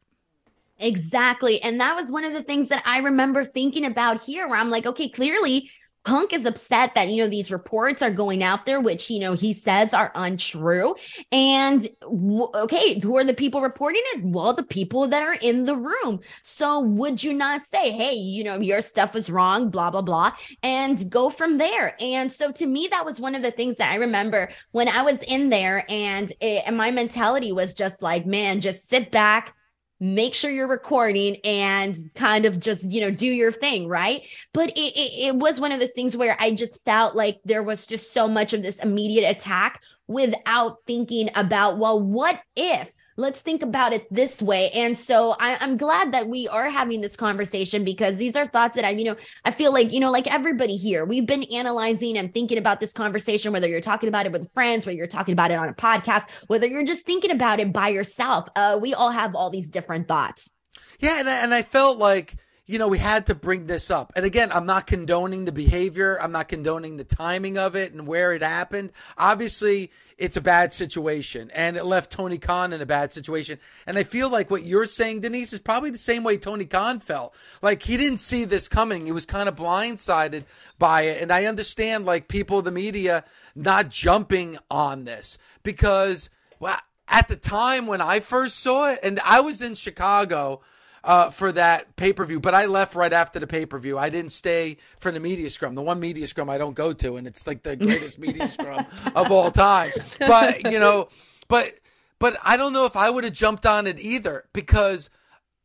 Exactly. 0.79 1.63
And 1.63 1.81
that 1.81 1.95
was 1.95 2.11
one 2.11 2.25
of 2.25 2.33
the 2.33 2.43
things 2.43 2.69
that 2.69 2.83
I 2.85 2.99
remember 2.99 3.45
thinking 3.45 3.85
about 3.85 4.21
here, 4.21 4.49
where 4.49 4.59
I'm 4.59 4.71
like, 4.71 4.87
okay, 4.87 5.09
clearly 5.09 5.71
Punk 6.05 6.33
is 6.33 6.45
upset 6.45 6.95
that, 6.95 7.09
you 7.09 7.23
know, 7.23 7.29
these 7.29 7.53
reports 7.53 8.03
are 8.03 8.11
going 8.11 8.43
out 8.43 8.67
there, 8.67 8.81
which, 8.81 9.09
you 9.09 9.21
know, 9.21 9.35
he 9.35 9.53
says 9.53 9.95
are 9.95 10.11
untrue. 10.15 10.97
And 11.31 11.89
okay, 12.03 12.99
who 12.99 13.17
are 13.17 13.25
the 13.25 13.35
people 13.35 13.61
reporting 13.61 14.03
it? 14.07 14.25
Well, 14.25 14.53
the 14.53 14.65
people 14.65 15.07
that 15.09 15.23
are 15.23 15.37
in 15.41 15.65
the 15.65 15.77
room. 15.77 16.21
So 16.43 16.81
would 16.81 17.23
you 17.23 17.33
not 17.33 17.65
say, 17.65 17.93
hey, 17.93 18.15
you 18.15 18.43
know, 18.43 18.61
your 18.61 18.81
stuff 18.81 19.15
was 19.15 19.31
wrong, 19.31 19.71
blah, 19.71 19.91
blah, 19.91 20.03
blah, 20.03 20.33
and 20.63 21.09
go 21.09 21.31
from 21.31 21.59
there? 21.59 21.97
And 22.01 22.33
so 22.33 22.51
to 22.53 22.67
me, 22.67 22.89
that 22.91 23.05
was 23.05 23.21
one 23.21 23.35
of 23.35 23.43
the 23.43 23.53
things 23.53 23.77
that 23.77 23.93
I 23.93 23.97
remember 23.97 24.51
when 24.73 24.89
I 24.89 25.03
was 25.03 25.23
in 25.23 25.51
there 25.51 25.85
and, 25.89 26.33
it, 26.41 26.65
and 26.67 26.77
my 26.77 26.91
mentality 26.91 27.53
was 27.53 27.75
just 27.75 28.03
like, 28.03 28.27
man, 28.27 28.61
just 28.61 28.89
sit 28.89 29.11
back 29.11 29.55
make 30.03 30.35
sure 30.35 30.51
you're 30.51 30.67
recording 30.67 31.37
and 31.45 31.97
kind 32.17 32.45
of 32.45 32.59
just 32.59 32.91
you 32.91 33.01
know 33.01 33.11
do 33.11 33.29
your 33.29 33.53
thing 33.53 33.87
right? 33.87 34.23
But 34.53 34.71
it, 34.71 34.99
it, 34.99 35.29
it, 35.29 35.37
was 35.37 35.61
one 35.61 35.71
of 35.71 35.79
those 35.79 35.93
things 35.93 36.17
where 36.17 36.37
i 36.41 36.51
just 36.51 36.85
felt 36.85 37.15
like 37.15 37.41
there 37.45 37.63
was 37.63 37.87
just 37.87 38.13
so 38.13 38.27
much 38.27 38.53
of 38.53 38.63
this 38.63 38.81
immediate 38.81 39.29
attack 39.29 39.81
without 40.09 40.79
thinking 40.87 41.31
about 41.37 41.79
well 41.79 42.01
what 42.01 42.41
if 42.57 42.91
let's 43.17 43.41
think 43.41 43.63
about 43.63 43.93
it 43.93 44.07
this 44.11 44.41
way. 44.41 44.71
And 44.71 44.97
so 44.97 45.37
I, 45.39 45.63
am 45.65 45.77
glad 45.77 46.13
that 46.13 46.29
we 46.29 46.49
are 46.49 46.71
having 46.71 47.01
this 47.01 47.17
conversation 47.17 47.85
because 47.85 48.17
these 48.17 48.37
are 48.37 48.47
thoughts 48.47 48.77
that 48.77 48.85
I, 48.85 48.91
you 48.91 49.05
know, 49.05 49.17
I 49.45 49.51
feel 49.51 49.73
like, 49.73 49.93
you 49.93 50.01
know, 50.01 50.11
like 50.11 50.33
everybody 50.33 50.77
here, 50.77 51.05
we've 51.05 51.27
been 51.27 51.45
analyzing 51.45 52.17
and 52.17 52.33
thinking 52.33 52.59
about 52.59 52.81
this 52.81 52.93
conversation, 52.93 53.53
whether 53.53 53.69
you're 53.69 53.81
talking 53.81 54.09
about 54.09 54.27
it 54.27 54.33
with 54.33 54.53
friends, 54.53 54.87
whether 54.87 54.97
you're 54.97 55.07
talking 55.07 55.33
about 55.33 55.51
it 55.51 55.59
on 55.59 55.69
a 55.69 55.75
podcast, 55.75 56.29
whether 56.47 56.67
you're 56.67 56.85
just 56.85 57.05
thinking 57.05 57.31
about 57.31 57.61
it 57.61 57.73
by 57.73 57.89
yourself. 57.89 58.49
Uh, 58.57 58.79
we 58.81 58.95
all 58.95 59.11
have 59.11 59.35
all 59.35 59.51
these 59.51 59.71
different 59.71 60.09
thoughts. 60.09 60.51
Yeah. 60.99 61.21
And 61.21 61.29
I, 61.29 61.43
and 61.43 61.55
I 61.55 61.63
felt 61.63 61.99
like, 61.99 62.37
you 62.65 62.79
know, 62.79 62.87
we 62.87 62.99
had 62.99 63.27
to 63.27 63.35
bring 63.35 63.67
this 63.67 63.91
up. 63.91 64.13
And 64.15 64.25
again, 64.25 64.51
I'm 64.53 64.67
not 64.67 64.87
condoning 64.87 65.47
the 65.47 65.53
behavior. 65.53 66.17
I'm 66.21 66.31
not 66.31 66.49
condoning 66.49 66.97
the 66.97 67.05
timing 67.05 67.59
of 67.59 67.75
it 67.75 67.93
and 67.93 68.07
where 68.07 68.33
it 68.33 68.43
happened. 68.43 68.93
Obviously, 69.19 69.91
it's 70.17 70.37
a 70.37 70.41
bad 70.41 70.73
situation 70.73 71.51
and 71.55 71.77
it 71.77 71.85
left 71.85 72.13
Tony 72.13 72.39
Khan 72.39 72.73
in 72.73 72.81
a 72.81 72.87
bad 72.87 73.11
situation. 73.11 73.59
And 73.85 73.99
I 73.99 74.05
feel 74.05 74.31
like 74.31 74.49
what 74.49 74.63
you're 74.63 74.87
saying, 74.87 75.23
Denise, 75.23 75.53
is 75.53 75.59
probably 75.59 75.91
the 75.91 75.99
same 75.99 76.23
way 76.23 76.37
Tony 76.37 76.65
Khan 76.65 77.01
felt. 77.01 77.35
Like 77.63 77.83
he 77.83 77.97
didn't 77.97 78.19
see 78.19 78.45
this 78.45 78.69
coming. 78.69 79.07
He 79.07 79.13
was 79.13 79.27
kind 79.27 79.49
of 79.49 79.57
blindsided 79.57 80.45
by 80.79 81.03
it. 81.03 81.21
And 81.21 81.33
I 81.33 81.47
understand 81.47 82.07
like 82.07 82.29
people, 82.29 82.63
the 82.63 82.71
media, 82.71 83.25
not 83.57 83.89
jumping 83.89 84.57
on 84.71 85.03
this 85.03 85.37
because, 85.65 86.31
well, 86.61 86.79
at 87.09 87.27
the 87.27 87.37
time 87.37 87.89
when 87.89 88.01
I 88.01 88.21
first 88.21 88.61
saw 88.61 88.93
it, 88.93 89.01
and 89.03 89.19
I 89.25 89.41
was 89.41 89.61
in 89.61 89.75
Chicago 89.75 90.61
uh, 91.05 91.31
for 91.31 91.53
that 91.53 91.97
pay 91.97 92.13
per 92.13 92.25
view, 92.25 92.41
but 92.41 92.55
I 92.55 92.67
left 92.67 92.95
right 92.95 93.13
after 93.13 93.39
the 93.39 93.47
pay 93.47 93.67
per 93.67 93.79
view. 93.79 93.99
I 93.99 94.09
didn't 94.09 94.33
stay 94.33 94.77
for 94.99 95.11
the 95.11 95.21
media 95.21 95.51
scrum, 95.51 95.75
the 95.75 95.83
one 95.83 96.01
media 96.01 96.27
scrum 96.27 96.49
I 96.49 96.59
don't 96.59 96.75
go 96.75 96.93
to, 96.93 97.17
and 97.17 97.27
it's 97.27 97.47
like 97.47 97.63
the 97.63 97.77
greatest 97.77 98.19
media 98.19 98.49
scrum 98.49 98.87
of 99.15 99.31
all 99.31 99.51
time. 99.51 99.93
But 100.19 100.71
you 100.71 100.79
know, 100.79 101.09
but 101.49 101.71
but 102.19 102.37
I 102.45 102.57
don't 102.57 102.73
know 102.73 102.87
if 102.87 102.97
I 102.97 103.11
would 103.11 103.25
have 103.25 103.33
jumped 103.33 103.67
on 103.67 103.87
it 103.87 103.99
either 103.99 104.45
because 104.53 105.11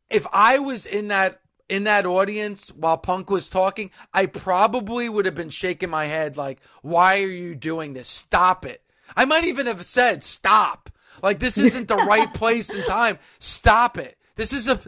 if 0.09 0.25
I 0.33 0.59
was 0.59 0.85
in 0.85 1.09
that 1.09 1.41
in 1.69 1.83
that 1.83 2.05
audience 2.05 2.69
while 2.69 2.97
Punk 2.97 3.29
was 3.29 3.49
talking, 3.49 3.91
I 4.13 4.25
probably 4.25 5.09
would 5.09 5.25
have 5.25 5.35
been 5.35 5.49
shaking 5.49 5.89
my 5.89 6.05
head 6.05 6.37
like, 6.37 6.59
"Why 6.81 7.21
are 7.21 7.27
you 7.27 7.55
doing 7.55 7.93
this? 7.93 8.07
Stop 8.07 8.65
it!" 8.65 8.81
I 9.15 9.25
might 9.25 9.45
even 9.45 9.67
have 9.67 9.85
said, 9.85 10.23
"Stop." 10.23 10.89
Like 11.21 11.39
this 11.39 11.57
isn't 11.57 11.87
the 11.87 11.95
right 11.95 12.33
place 12.33 12.69
and 12.71 12.85
time. 12.85 13.19
Stop 13.39 13.97
it. 13.97 14.17
This 14.35 14.53
is 14.53 14.67
a 14.67 14.79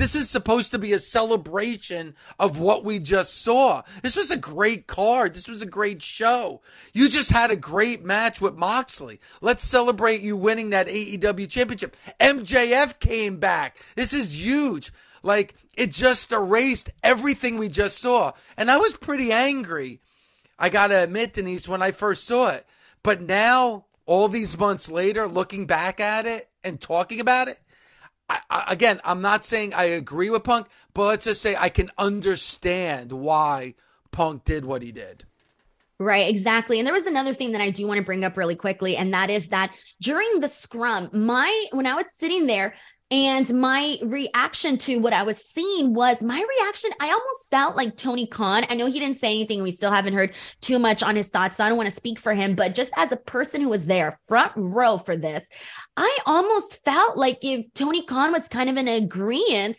this 0.00 0.14
is 0.14 0.30
supposed 0.30 0.72
to 0.72 0.78
be 0.78 0.94
a 0.94 0.98
celebration 0.98 2.14
of 2.38 2.58
what 2.58 2.84
we 2.84 2.98
just 2.98 3.42
saw. 3.42 3.82
This 4.02 4.16
was 4.16 4.30
a 4.30 4.38
great 4.38 4.86
card. 4.86 5.34
This 5.34 5.46
was 5.46 5.60
a 5.60 5.66
great 5.66 6.00
show. 6.00 6.62
You 6.94 7.10
just 7.10 7.30
had 7.30 7.50
a 7.50 7.56
great 7.56 8.02
match 8.02 8.40
with 8.40 8.56
Moxley. 8.56 9.20
Let's 9.42 9.62
celebrate 9.62 10.22
you 10.22 10.38
winning 10.38 10.70
that 10.70 10.86
AEW 10.88 11.50
championship. 11.50 11.98
MJF 12.18 12.98
came 12.98 13.36
back. 13.36 13.76
This 13.94 14.14
is 14.14 14.42
huge. 14.42 14.90
Like, 15.22 15.54
it 15.76 15.92
just 15.92 16.32
erased 16.32 16.88
everything 17.04 17.58
we 17.58 17.68
just 17.68 17.98
saw. 17.98 18.32
And 18.56 18.70
I 18.70 18.78
was 18.78 18.96
pretty 18.96 19.30
angry. 19.30 20.00
I 20.58 20.70
gotta 20.70 21.02
admit, 21.02 21.34
Denise, 21.34 21.68
when 21.68 21.82
I 21.82 21.90
first 21.90 22.24
saw 22.24 22.52
it. 22.52 22.64
But 23.02 23.20
now, 23.20 23.84
all 24.06 24.28
these 24.28 24.56
months 24.56 24.90
later, 24.90 25.28
looking 25.28 25.66
back 25.66 26.00
at 26.00 26.24
it 26.24 26.48
and 26.64 26.80
talking 26.80 27.20
about 27.20 27.48
it, 27.48 27.58
I, 28.50 28.64
again, 28.68 29.00
I'm 29.04 29.20
not 29.20 29.44
saying 29.44 29.74
I 29.74 29.84
agree 29.84 30.30
with 30.30 30.44
Punk, 30.44 30.68
but 30.94 31.04
let's 31.04 31.24
just 31.24 31.42
say 31.42 31.56
I 31.58 31.68
can 31.68 31.90
understand 31.98 33.12
why 33.12 33.74
Punk 34.10 34.44
did 34.44 34.64
what 34.64 34.82
he 34.82 34.92
did. 34.92 35.24
Right, 35.98 36.28
exactly. 36.28 36.78
And 36.78 36.86
there 36.86 36.94
was 36.94 37.06
another 37.06 37.34
thing 37.34 37.52
that 37.52 37.60
I 37.60 37.70
do 37.70 37.86
want 37.86 37.98
to 37.98 38.04
bring 38.04 38.24
up 38.24 38.36
really 38.36 38.56
quickly, 38.56 38.96
and 38.96 39.12
that 39.12 39.28
is 39.28 39.48
that 39.48 39.70
during 40.00 40.40
the 40.40 40.48
scrum, 40.48 41.10
my 41.12 41.66
when 41.72 41.86
I 41.86 41.94
was 41.94 42.06
sitting 42.14 42.46
there, 42.46 42.74
and 43.10 43.52
my 43.52 43.98
reaction 44.02 44.78
to 44.78 44.98
what 44.98 45.12
I 45.12 45.24
was 45.24 45.38
seeing 45.44 45.94
was 45.94 46.22
my 46.22 46.44
reaction. 46.58 46.90
I 47.00 47.08
almost 47.08 47.50
felt 47.50 47.76
like 47.76 47.96
Tony 47.96 48.26
Khan. 48.26 48.64
I 48.70 48.74
know 48.74 48.86
he 48.86 49.00
didn't 49.00 49.16
say 49.16 49.32
anything. 49.32 49.62
We 49.62 49.72
still 49.72 49.90
haven't 49.90 50.14
heard 50.14 50.32
too 50.60 50.78
much 50.78 51.02
on 51.02 51.16
his 51.16 51.28
thoughts. 51.28 51.56
So 51.56 51.64
I 51.64 51.68
don't 51.68 51.76
want 51.76 51.88
to 51.88 51.94
speak 51.94 52.20
for 52.20 52.34
him, 52.34 52.54
but 52.54 52.74
just 52.74 52.92
as 52.96 53.10
a 53.10 53.16
person 53.16 53.60
who 53.60 53.68
was 53.68 53.86
there 53.86 54.20
front 54.28 54.52
row 54.54 54.96
for 54.96 55.16
this, 55.16 55.48
I 55.96 56.18
almost 56.24 56.84
felt 56.84 57.16
like 57.16 57.38
if 57.42 57.66
Tony 57.74 58.04
Khan 58.04 58.30
was 58.30 58.46
kind 58.46 58.70
of 58.70 58.76
in 58.76 58.86
agreement 58.86 59.76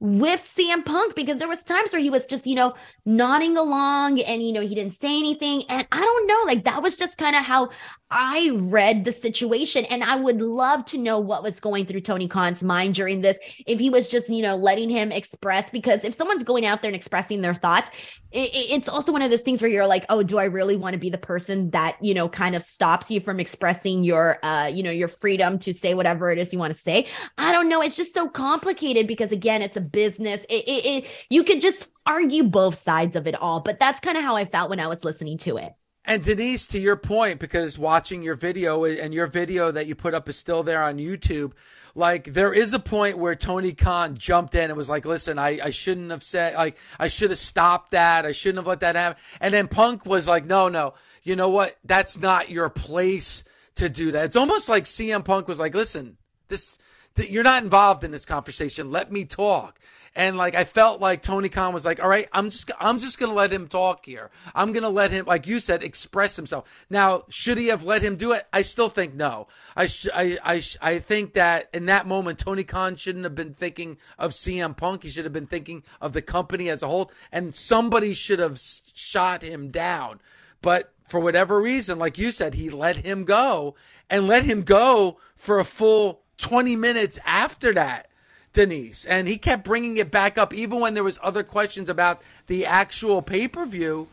with 0.00 0.40
CM 0.40 0.84
Punk 0.84 1.14
because 1.14 1.38
there 1.38 1.48
was 1.48 1.64
times 1.64 1.92
where 1.92 2.02
he 2.02 2.10
was 2.10 2.26
just, 2.26 2.46
you 2.46 2.54
know, 2.54 2.74
nodding 3.06 3.56
along 3.56 4.20
and 4.20 4.42
you 4.42 4.52
know, 4.52 4.60
he 4.60 4.74
didn't 4.74 4.92
say 4.92 5.18
anything 5.18 5.62
and 5.70 5.86
I 5.90 6.00
don't 6.00 6.26
know, 6.26 6.42
like 6.46 6.64
that 6.64 6.82
was 6.82 6.96
just 6.96 7.16
kind 7.16 7.34
of 7.34 7.42
how 7.42 7.70
I 8.16 8.50
read 8.54 9.04
the 9.04 9.10
situation 9.10 9.84
and 9.86 10.04
I 10.04 10.14
would 10.14 10.40
love 10.40 10.84
to 10.86 10.98
know 10.98 11.18
what 11.18 11.42
was 11.42 11.58
going 11.58 11.84
through 11.84 12.02
Tony 12.02 12.28
Khan's 12.28 12.62
mind 12.62 12.94
during 12.94 13.22
this 13.22 13.36
if 13.66 13.80
he 13.80 13.90
was 13.90 14.06
just, 14.06 14.30
you 14.30 14.40
know, 14.40 14.54
letting 14.54 14.88
him 14.88 15.10
express 15.10 15.68
because 15.68 16.04
if 16.04 16.14
someone's 16.14 16.44
going 16.44 16.64
out 16.64 16.80
there 16.80 16.90
and 16.90 16.94
expressing 16.94 17.40
their 17.40 17.54
thoughts, 17.54 17.90
it, 18.30 18.50
it's 18.54 18.88
also 18.88 19.10
one 19.10 19.22
of 19.22 19.30
those 19.30 19.42
things 19.42 19.60
where 19.60 19.70
you're 19.70 19.88
like, 19.88 20.06
"Oh, 20.10 20.22
do 20.22 20.38
I 20.38 20.44
really 20.44 20.76
want 20.76 20.92
to 20.92 20.98
be 20.98 21.10
the 21.10 21.18
person 21.18 21.70
that, 21.70 21.96
you 22.00 22.14
know, 22.14 22.28
kind 22.28 22.54
of 22.54 22.62
stops 22.62 23.10
you 23.10 23.18
from 23.18 23.40
expressing 23.40 24.04
your 24.04 24.38
uh, 24.44 24.70
you 24.72 24.84
know, 24.84 24.92
your 24.92 25.08
freedom 25.08 25.58
to 25.60 25.74
say 25.74 25.94
whatever 25.94 26.30
it 26.30 26.38
is 26.38 26.52
you 26.52 26.58
want 26.60 26.72
to 26.72 26.78
say?" 26.78 27.06
I 27.36 27.50
don't 27.50 27.68
know, 27.68 27.82
it's 27.82 27.96
just 27.96 28.14
so 28.14 28.28
complicated 28.28 29.08
because 29.08 29.32
again, 29.32 29.60
it's 29.60 29.76
a 29.76 29.80
business. 29.80 30.44
It, 30.48 30.68
it, 30.68 30.86
it 30.86 31.26
you 31.30 31.42
could 31.42 31.60
just 31.60 31.88
argue 32.06 32.44
both 32.44 32.76
sides 32.76 33.16
of 33.16 33.26
it 33.26 33.34
all, 33.34 33.58
but 33.58 33.80
that's 33.80 33.98
kind 33.98 34.16
of 34.16 34.22
how 34.22 34.36
I 34.36 34.44
felt 34.44 34.70
when 34.70 34.78
I 34.78 34.86
was 34.86 35.02
listening 35.02 35.38
to 35.38 35.56
it. 35.56 35.72
And 36.06 36.22
Denise, 36.22 36.66
to 36.68 36.78
your 36.78 36.96
point, 36.96 37.40
because 37.40 37.78
watching 37.78 38.22
your 38.22 38.34
video 38.34 38.84
and 38.84 39.14
your 39.14 39.26
video 39.26 39.70
that 39.70 39.86
you 39.86 39.94
put 39.94 40.12
up 40.12 40.28
is 40.28 40.36
still 40.36 40.62
there 40.62 40.82
on 40.82 40.98
YouTube, 40.98 41.52
like 41.94 42.24
there 42.24 42.52
is 42.52 42.74
a 42.74 42.78
point 42.78 43.16
where 43.16 43.34
Tony 43.34 43.72
Khan 43.72 44.14
jumped 44.14 44.54
in 44.54 44.70
and 44.70 44.76
was 44.76 44.90
like, 44.90 45.06
listen, 45.06 45.38
I, 45.38 45.58
I 45.64 45.70
shouldn't 45.70 46.10
have 46.10 46.22
said, 46.22 46.54
like, 46.54 46.76
I 46.98 47.08
should 47.08 47.30
have 47.30 47.38
stopped 47.38 47.92
that. 47.92 48.26
I 48.26 48.32
shouldn't 48.32 48.58
have 48.58 48.66
let 48.66 48.80
that 48.80 48.96
happen. 48.96 49.22
And 49.40 49.54
then 49.54 49.66
Punk 49.66 50.04
was 50.04 50.28
like, 50.28 50.44
no, 50.44 50.68
no, 50.68 50.92
you 51.22 51.36
know 51.36 51.48
what? 51.48 51.74
That's 51.84 52.18
not 52.18 52.50
your 52.50 52.68
place 52.68 53.42
to 53.76 53.88
do 53.88 54.12
that. 54.12 54.26
It's 54.26 54.36
almost 54.36 54.68
like 54.68 54.84
CM 54.84 55.24
Punk 55.24 55.48
was 55.48 55.58
like, 55.58 55.74
listen, 55.74 56.18
this, 56.48 56.78
you're 57.16 57.44
not 57.44 57.62
involved 57.62 58.04
in 58.04 58.10
this 58.10 58.26
conversation. 58.26 58.90
Let 58.90 59.10
me 59.10 59.24
talk. 59.24 59.80
And 60.16 60.36
like 60.36 60.54
I 60.54 60.64
felt 60.64 61.00
like 61.00 61.22
Tony 61.22 61.48
Khan 61.48 61.74
was 61.74 61.84
like, 61.84 62.00
all 62.00 62.08
right, 62.08 62.28
I'm 62.32 62.50
just 62.50 62.70
I'm 62.78 62.98
just 62.98 63.18
gonna 63.18 63.32
let 63.32 63.52
him 63.52 63.66
talk 63.66 64.06
here. 64.06 64.30
I'm 64.54 64.72
gonna 64.72 64.88
let 64.88 65.10
him, 65.10 65.24
like 65.26 65.46
you 65.46 65.58
said, 65.58 65.82
express 65.82 66.36
himself. 66.36 66.86
Now, 66.88 67.24
should 67.28 67.58
he 67.58 67.66
have 67.68 67.84
let 67.84 68.02
him 68.02 68.14
do 68.14 68.32
it? 68.32 68.44
I 68.52 68.62
still 68.62 68.88
think 68.88 69.14
no. 69.14 69.48
I 69.74 69.86
sh- 69.86 70.06
I 70.14 70.38
I, 70.44 70.60
sh- 70.60 70.76
I 70.80 70.98
think 71.00 71.34
that 71.34 71.68
in 71.74 71.86
that 71.86 72.06
moment, 72.06 72.38
Tony 72.38 72.62
Khan 72.62 72.94
shouldn't 72.94 73.24
have 73.24 73.34
been 73.34 73.54
thinking 73.54 73.98
of 74.16 74.30
CM 74.32 74.76
Punk. 74.76 75.02
He 75.02 75.10
should 75.10 75.24
have 75.24 75.32
been 75.32 75.48
thinking 75.48 75.82
of 76.00 76.12
the 76.12 76.22
company 76.22 76.68
as 76.68 76.82
a 76.82 76.86
whole, 76.86 77.10
and 77.32 77.54
somebody 77.54 78.14
should 78.14 78.38
have 78.38 78.58
shot 78.58 79.42
him 79.42 79.70
down. 79.70 80.20
But 80.62 80.92
for 81.06 81.20
whatever 81.20 81.60
reason, 81.60 81.98
like 81.98 82.18
you 82.18 82.30
said, 82.30 82.54
he 82.54 82.70
let 82.70 82.96
him 82.96 83.24
go 83.24 83.74
and 84.08 84.26
let 84.26 84.44
him 84.44 84.62
go 84.62 85.18
for 85.36 85.58
a 85.58 85.64
full 85.64 86.22
20 86.38 86.76
minutes 86.76 87.18
after 87.26 87.72
that. 87.74 88.08
Denise, 88.54 89.04
and 89.04 89.28
he 89.28 89.36
kept 89.36 89.64
bringing 89.64 89.96
it 89.98 90.10
back 90.10 90.38
up 90.38 90.54
even 90.54 90.80
when 90.80 90.94
there 90.94 91.04
was 91.04 91.18
other 91.22 91.42
questions 91.42 91.88
about 91.88 92.22
the 92.46 92.64
actual 92.64 93.20
pay-per-view. 93.20 94.08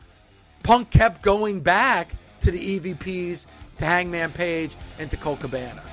Punk 0.64 0.89
kept 0.89 1.22
going 1.22 1.62
back 1.62 2.10
to 2.42 2.52
the 2.52 2.80
EVPs, 2.80 3.46
to 3.78 3.86
Hangman 3.86 4.32
Page, 4.32 4.76
and 5.00 5.10
to 5.12 5.18
Colt 5.18 5.39
Cabana. 5.39 5.84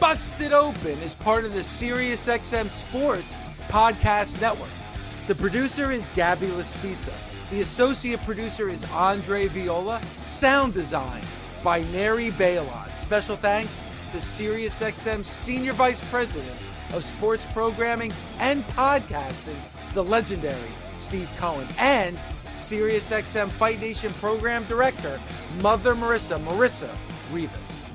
Busted 0.00 0.52
Open 0.52 0.98
is 1.00 1.14
part 1.14 1.44
of 1.44 1.52
the 1.52 1.60
SiriusXM 1.60 2.70
Sports 2.70 3.36
podcast 3.68 4.40
network. 4.40 4.70
The 5.26 5.34
producer 5.34 5.90
is 5.90 6.08
Gabby 6.10 6.46
Laspisa. 6.46 7.12
The 7.50 7.60
associate 7.60 8.22
producer 8.22 8.70
is 8.70 8.90
Andre 8.92 9.46
Viola. 9.46 10.00
Sound 10.24 10.72
design 10.72 11.22
by 11.62 11.82
Neri 11.92 12.30
Balon. 12.30 12.94
Special 12.96 13.36
thanks 13.36 13.82
to 14.12 14.18
SiriusXM 14.18 15.24
Senior 15.24 15.72
Vice 15.74 16.02
President 16.10 16.56
of 16.92 17.04
Sports 17.04 17.46
Programming 17.52 18.12
and 18.40 18.62
Podcasting, 18.68 19.58
the 19.94 20.02
legendary 20.02 20.70
Steve 20.98 21.30
Cohen, 21.36 21.68
and 21.78 22.18
SiriusXM 22.54 23.48
Fight 23.50 23.80
Nation 23.80 24.12
Program 24.14 24.64
Director, 24.64 25.20
Mother 25.60 25.94
Marissa, 25.94 26.38
Marissa 26.40 26.94
Rivas. 27.32 27.88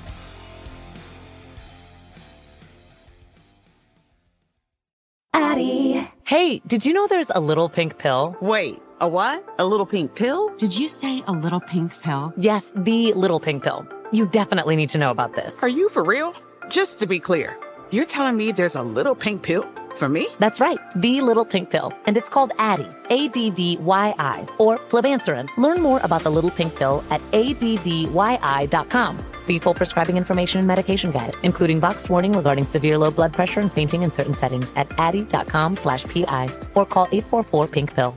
Addyi. 5.34 6.08
Hey, 6.26 6.60
did 6.66 6.86
you 6.86 6.92
know 6.92 7.06
there's 7.06 7.30
a 7.34 7.40
little 7.40 7.68
pink 7.68 7.98
pill? 7.98 8.36
Wait, 8.40 8.80
a 9.00 9.08
what? 9.08 9.44
A 9.58 9.64
little 9.64 9.86
pink 9.86 10.14
pill? 10.14 10.54
Did 10.56 10.76
you 10.76 10.88
say 10.88 11.22
a 11.26 11.32
little 11.32 11.60
pink 11.60 12.00
pill? 12.00 12.32
Yes, 12.36 12.72
the 12.76 13.12
little 13.14 13.40
pink 13.40 13.62
pill. 13.62 13.86
You 14.12 14.26
definitely 14.26 14.76
need 14.76 14.90
to 14.90 14.98
know 14.98 15.10
about 15.10 15.34
this. 15.34 15.62
Are 15.62 15.68
you 15.68 15.88
for 15.88 16.04
real? 16.04 16.34
Just 16.68 16.98
to 17.00 17.06
be 17.06 17.18
clear, 17.18 17.58
you're 17.90 18.04
telling 18.06 18.36
me 18.36 18.52
there's 18.52 18.76
a 18.76 18.82
little 18.82 19.14
pink 19.14 19.42
pill 19.42 19.64
for 19.96 20.08
me? 20.08 20.26
That's 20.38 20.60
right, 20.60 20.78
the 20.96 21.20
little 21.20 21.44
pink 21.44 21.70
pill. 21.70 21.92
And 22.06 22.16
it's 22.16 22.28
called 22.28 22.50
Addyi, 22.58 22.92
A 23.10 23.28
D 23.28 23.50
D 23.50 23.76
Y 23.78 24.14
I, 24.18 24.46
or 24.58 24.78
Flibanserin. 24.78 25.48
Learn 25.56 25.80
more 25.80 26.00
about 26.02 26.22
the 26.22 26.30
little 26.30 26.50
pink 26.50 26.74
pill 26.74 27.04
at 27.10 27.20
ADDYI.com. 27.32 29.24
See 29.40 29.58
full 29.58 29.74
prescribing 29.74 30.16
information 30.16 30.58
and 30.58 30.66
medication 30.68 31.10
guide, 31.10 31.36
including 31.42 31.80
boxed 31.80 32.10
warning 32.10 32.32
regarding 32.32 32.64
severe 32.64 32.98
low 32.98 33.10
blood 33.10 33.32
pressure 33.32 33.60
and 33.60 33.72
fainting 33.72 34.02
in 34.02 34.10
certain 34.10 34.34
settings 34.34 34.72
at 34.76 34.88
addyi.com 34.90 35.76
slash 35.76 36.04
PI 36.04 36.48
or 36.74 36.84
call 36.86 37.06
844 37.12 37.68
pink 37.68 37.94
pill. 37.94 38.16